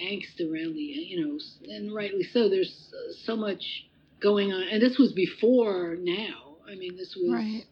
angst 0.00 0.40
around 0.40 0.74
the, 0.74 0.80
you 0.80 1.26
know, 1.26 1.38
and 1.68 1.94
rightly 1.94 2.24
so. 2.32 2.48
There's 2.48 2.92
uh, 2.92 3.12
so 3.24 3.36
much 3.36 3.84
going 4.20 4.52
on, 4.52 4.62
and 4.70 4.82
this 4.82 4.98
was 4.98 5.12
before 5.12 5.96
now. 5.98 6.56
I 6.70 6.74
mean, 6.74 6.96
this 6.96 7.16
was. 7.16 7.32
Right. 7.32 7.64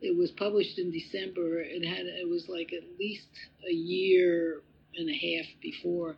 It 0.00 0.18
was 0.18 0.32
published 0.32 0.80
in 0.80 0.90
December. 0.90 1.60
It 1.60 1.86
had. 1.86 2.06
It 2.06 2.28
was 2.28 2.46
like 2.48 2.72
at 2.72 2.82
least 2.98 3.28
a 3.68 3.72
year 3.72 4.60
and 4.96 5.08
a 5.08 5.12
half 5.12 5.46
before 5.60 6.16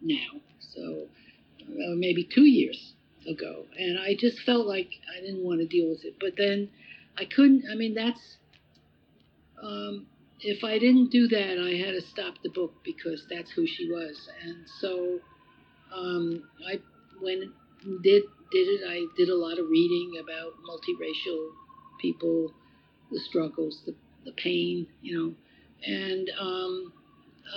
now. 0.00 0.40
So 0.74 1.06
uh, 1.62 1.94
maybe 1.96 2.28
two 2.32 2.44
years 2.44 2.92
ago, 3.28 3.64
and 3.76 3.98
I 3.98 4.14
just 4.16 4.38
felt 4.46 4.66
like 4.66 4.90
I 5.16 5.20
didn't 5.20 5.44
want 5.44 5.60
to 5.60 5.66
deal 5.66 5.88
with 5.88 6.04
it. 6.04 6.14
But 6.20 6.34
then 6.36 6.70
I 7.18 7.24
couldn't. 7.24 7.64
I 7.70 7.74
mean, 7.74 7.94
that's 7.94 8.36
um, 9.60 10.06
if 10.40 10.64
I 10.64 10.78
didn't 10.78 11.10
do 11.10 11.28
that, 11.28 11.58
I 11.58 11.76
had 11.76 11.92
to 11.92 12.02
stop 12.02 12.34
the 12.42 12.50
book 12.50 12.74
because 12.84 13.26
that's 13.30 13.50
who 13.50 13.66
she 13.66 13.88
was. 13.90 14.28
And 14.44 14.66
so 14.80 15.18
um, 15.94 16.42
I 16.66 16.80
when 17.20 17.52
did 18.02 18.22
did 18.52 18.68
it, 18.68 18.80
I 18.88 19.06
did 19.16 19.28
a 19.28 19.36
lot 19.36 19.58
of 19.58 19.68
reading 19.68 20.12
about 20.22 20.52
multiracial 20.68 21.48
people, 22.00 22.54
the 23.10 23.20
struggles, 23.20 23.82
the 23.86 23.94
the 24.24 24.32
pain, 24.32 24.86
you 25.02 25.16
know, 25.16 25.34
and 25.86 26.30
um, 26.38 26.92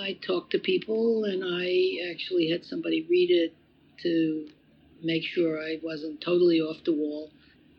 I 0.00 0.18
talked 0.24 0.52
to 0.52 0.58
people, 0.58 1.24
and 1.24 1.42
I 1.44 2.10
actually 2.12 2.50
had 2.50 2.64
somebody 2.64 3.06
read 3.10 3.30
it 3.30 3.54
to 4.02 4.48
make 5.02 5.24
sure 5.24 5.60
I 5.60 5.78
wasn't 5.82 6.20
totally 6.20 6.60
off 6.60 6.84
the 6.84 6.92
wall. 6.92 7.30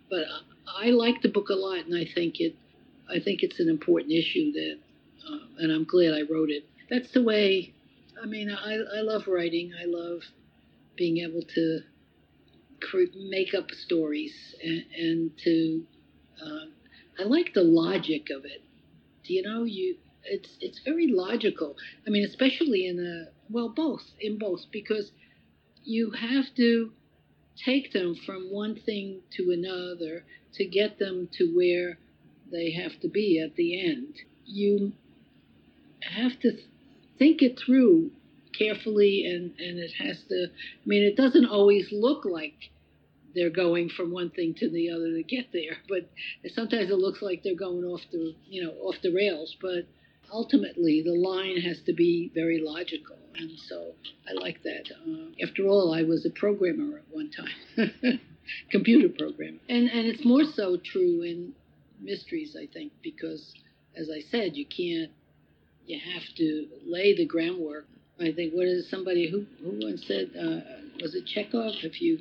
But 0.09 0.25
I, 0.67 0.89
like 0.89 1.21
the 1.21 1.29
book 1.29 1.49
a 1.49 1.53
lot, 1.53 1.85
and 1.85 1.95
I 1.95 2.05
think 2.13 2.39
it, 2.39 2.55
I 3.09 3.19
think 3.19 3.43
it's 3.43 3.59
an 3.59 3.69
important 3.69 4.11
issue 4.11 4.51
that, 4.53 4.77
uh, 5.29 5.37
and 5.59 5.71
I'm 5.71 5.85
glad 5.85 6.13
I 6.13 6.21
wrote 6.31 6.49
it. 6.49 6.67
That's 6.89 7.11
the 7.11 7.23
way. 7.23 7.73
I 8.21 8.25
mean, 8.25 8.49
I, 8.49 8.73
I 8.73 9.01
love 9.01 9.23
writing. 9.27 9.71
I 9.79 9.85
love 9.85 10.21
being 10.95 11.17
able 11.17 11.41
to 11.55 11.79
cre- 12.81 13.17
make 13.29 13.53
up 13.53 13.71
stories 13.71 14.33
and, 14.63 14.85
and 14.97 15.31
to. 15.43 15.83
Uh, 16.43 16.65
I 17.19 17.23
like 17.23 17.53
the 17.53 17.63
logic 17.63 18.29
of 18.29 18.45
it. 18.45 18.63
Do 19.25 19.33
you 19.33 19.43
know 19.43 19.63
you? 19.63 19.97
It's 20.23 20.49
it's 20.59 20.79
very 20.83 21.07
logical. 21.07 21.75
I 22.05 22.09
mean, 22.09 22.25
especially 22.25 22.87
in 22.87 22.99
a 22.99 23.31
well, 23.51 23.69
both 23.69 24.03
in 24.19 24.37
both 24.37 24.61
because 24.71 25.11
you 25.83 26.11
have 26.11 26.45
to 26.55 26.91
take 27.65 27.91
them 27.91 28.15
from 28.25 28.51
one 28.51 28.75
thing 28.75 29.21
to 29.37 29.51
another 29.51 30.23
to 30.53 30.65
get 30.65 30.99
them 30.99 31.29
to 31.33 31.55
where 31.55 31.97
they 32.51 32.71
have 32.71 32.99
to 33.01 33.07
be 33.07 33.39
at 33.39 33.55
the 33.55 33.87
end. 33.87 34.15
You 34.45 34.93
have 36.03 36.39
to 36.41 36.57
think 37.17 37.41
it 37.41 37.59
through 37.59 38.11
carefully 38.57 39.25
and, 39.25 39.53
and 39.59 39.79
it 39.79 39.91
has 39.99 40.21
to 40.29 40.47
I 40.51 40.87
mean 40.87 41.03
it 41.03 41.15
doesn't 41.15 41.45
always 41.45 41.87
look 41.91 42.25
like 42.25 42.71
they're 43.33 43.49
going 43.49 43.89
from 43.89 44.11
one 44.11 44.29
thing 44.29 44.53
to 44.55 44.69
the 44.69 44.91
other 44.91 45.13
to 45.13 45.23
get 45.23 45.51
there, 45.53 45.77
but 45.89 46.09
sometimes 46.53 46.89
it 46.89 46.97
looks 46.97 47.21
like 47.21 47.43
they're 47.43 47.55
going 47.55 47.85
off 47.85 48.01
the 48.11 48.35
you 48.47 48.63
know 48.63 48.71
off 48.81 48.95
the 49.01 49.13
rails, 49.13 49.55
but 49.61 49.85
ultimately 50.31 51.01
the 51.01 51.13
line 51.13 51.59
has 51.61 51.81
to 51.85 51.93
be 51.93 52.31
very 52.33 52.61
logical. 52.63 53.17
And 53.35 53.57
so 53.67 53.93
I 54.29 54.33
like 54.33 54.61
that. 54.63 54.91
Uh, 54.91 55.45
after 55.45 55.67
all, 55.67 55.93
I 55.93 56.03
was 56.03 56.25
a 56.25 56.29
programmer 56.29 56.97
at 56.97 57.03
one 57.09 57.31
time, 57.31 58.19
computer 58.71 59.09
programmer. 59.09 59.59
And, 59.69 59.89
and 59.89 60.05
it's 60.05 60.25
more 60.25 60.43
so 60.43 60.77
true 60.77 61.21
in 61.21 61.53
mysteries, 62.01 62.57
I 62.61 62.67
think, 62.67 62.91
because 63.01 63.53
as 63.95 64.09
I 64.09 64.21
said, 64.29 64.57
you 64.57 64.65
can't, 64.65 65.11
you 65.91 65.99
have 66.13 66.23
to 66.37 66.67
lay 66.87 67.15
the 67.15 67.25
groundwork. 67.25 67.85
I 68.19 68.31
think, 68.31 68.53
what 68.53 68.67
is 68.67 68.89
somebody 68.89 69.29
who, 69.29 69.45
who 69.63 69.79
once 69.83 70.03
said, 70.07 70.31
uh, 70.37 70.61
was 71.01 71.15
it 71.15 71.25
Chekhov? 71.25 71.73
If 71.83 72.01
you 72.01 72.19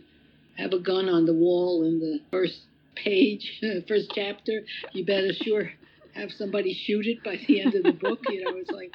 have 0.56 0.72
a 0.72 0.80
gun 0.80 1.09
on 1.09 1.26
the 1.26 1.35
wall 1.35 1.85
in 1.85 2.00
the 2.00 2.20
first 2.30 2.62
page, 2.96 3.61
first 3.88 4.11
chapter, 4.14 4.62
you 4.92 5.04
better 5.04 5.33
sure 5.33 5.70
have 6.14 6.30
somebody 6.33 6.74
shoot 6.74 7.06
it 7.06 7.22
by 7.22 7.37
the 7.46 7.61
end 7.61 7.74
of 7.74 7.85
the 7.85 7.92
book. 7.92 8.18
You 8.28 8.44
know, 8.44 8.56
it's 8.56 8.70
like 8.70 8.92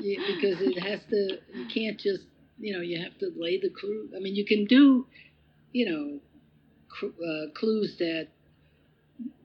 you, 0.00 0.18
because 0.34 0.60
it 0.60 0.80
has 0.80 1.00
to. 1.10 1.38
You 1.54 1.66
can't 1.72 1.98
just 1.98 2.24
you 2.58 2.74
know 2.74 2.80
you 2.80 3.00
have 3.02 3.16
to 3.18 3.30
lay 3.36 3.60
the 3.60 3.70
clue. 3.70 4.08
I 4.16 4.20
mean, 4.20 4.34
you 4.34 4.44
can 4.44 4.64
do 4.64 5.06
you 5.72 5.90
know 5.90 7.08
uh, 7.08 7.52
clues 7.54 7.96
that 7.98 8.28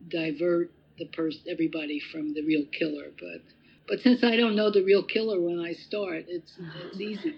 divert 0.07 0.71
the 0.97 1.05
person 1.07 1.41
everybody 1.49 2.01
from 2.11 2.33
the 2.33 2.41
real 2.41 2.65
killer, 2.71 3.11
but. 3.19 3.41
But 3.87 3.99
since 4.01 4.23
I 4.23 4.37
don't 4.37 4.55
know 4.55 4.71
the 4.71 4.83
real 4.83 5.03
killer 5.03 5.41
when 5.41 5.59
I 5.59 5.73
start, 5.73 6.25
it's 6.27 6.57
it's 6.85 6.99
easy. 6.99 7.35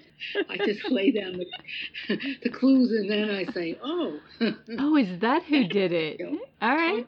I 0.49 0.57
just 0.57 0.89
lay 0.91 1.11
down 1.11 1.37
the, 1.37 2.17
the 2.43 2.49
clues 2.49 2.91
and 2.91 3.09
then 3.09 3.29
I 3.29 3.45
say, 3.51 3.77
"Oh, 3.81 4.19
oh, 4.77 4.95
is 4.97 5.19
that 5.19 5.43
who 5.43 5.67
did 5.67 5.91
it?" 5.91 6.21
All 6.61 6.75
right. 6.75 7.05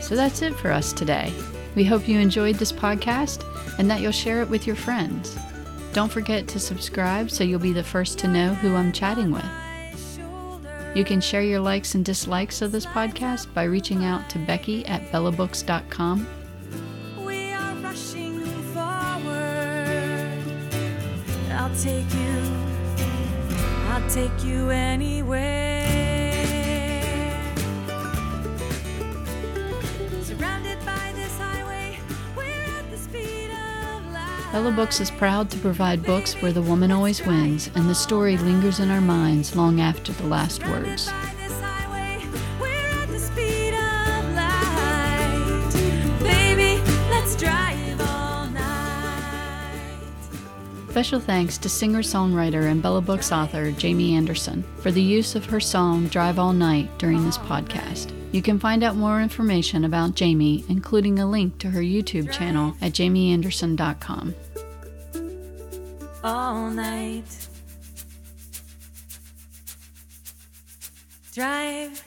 So 0.08 0.15
that's 0.15 0.41
it 0.41 0.56
for 0.56 0.72
us 0.72 0.93
today. 0.93 1.34
We 1.76 1.84
hope 1.84 2.08
you 2.08 2.17
enjoyed 2.17 2.56
this 2.56 2.72
podcast 2.72 3.43
and 3.78 3.91
that 3.91 4.00
you'll 4.00 4.13
share 4.13 4.41
it 4.41 4.48
with 4.48 4.65
your 4.65 4.78
friends. 4.78 5.38
Don't 5.91 6.10
forget 6.10 6.48
to 6.48 6.60
subscribe 6.60 7.30
so 7.30 7.43
you'll 7.43 7.60
be 7.60 7.74
the 7.74 7.84
first 7.84 8.17
to 8.20 8.30
know 8.30 8.54
who 8.54 8.74
I'm 8.74 8.93
chatting 8.93 9.32
with. 9.32 9.43
You 10.96 11.04
can 11.04 11.20
share 11.20 11.41
your 11.41 11.60
likes 11.60 11.93
and 11.93 12.06
dislikes 12.06 12.62
of 12.62 12.72
this 12.72 12.86
podcast 12.86 13.54
by 13.54 13.63
reaching 13.65 14.06
out 14.06 14.30
to 14.30 14.39
Becky 14.39 14.86
at 14.86 15.02
bellabooks.com. 15.12 16.26
We 17.26 17.52
are 17.52 17.76
rushing 17.76 18.39
forward. 18.74 20.41
I'll 21.52 21.76
take 21.76 22.13
you, 22.13 22.43
I'll 23.89 24.10
take 24.10 24.46
you 24.46 24.70
anywhere. 24.70 25.57
Bella 34.58 34.72
Books 34.72 35.00
is 35.00 35.12
proud 35.12 35.52
to 35.52 35.58
provide 35.60 36.02
books 36.02 36.34
where 36.41 36.52
the 36.52 36.63
woman 36.63 36.91
always 36.91 37.24
wins 37.24 37.70
and 37.76 37.88
the 37.88 37.93
story 37.93 38.38
lingers 38.38 38.80
in 38.80 38.89
our 38.89 39.00
minds 39.00 39.56
long 39.56 39.80
after 39.80 40.12
the 40.13 40.26
last 40.26 40.65
words. 40.65 41.12
Special 50.89 51.20
thanks 51.20 51.60
to 51.60 51.70
singer 51.70 52.02
songwriter 52.02 52.72
and 52.72 52.82
Bella 52.82 53.02
Books 53.02 53.32
author 53.32 53.72
Jamie 53.74 54.15
Anderson 54.15 54.63
for 54.80 54.89
the 54.89 55.00
use 55.00 55.36
of 55.36 55.46
her 55.46 55.60
song 55.60 56.08
Drive 56.08 56.39
All 56.39 56.54
Night 56.54 56.89
during 56.98 57.24
this 57.24 57.38
podcast. 57.38 58.12
You 58.32 58.41
can 58.41 58.60
find 58.60 58.84
out 58.84 58.96
more 58.96 59.22
information 59.22 59.86
about 59.86 60.15
Jamie, 60.15 60.65
including 60.67 61.20
a 61.20 61.30
link 61.30 61.60
to 61.60 61.70
her 61.70 61.82
YouTube 61.82 62.32
channel 62.32 62.76
at 62.82 62.93
jamieanderson.com. 62.93 64.34
all 66.27 66.69
night. 66.69 67.47
Drive 71.33 72.07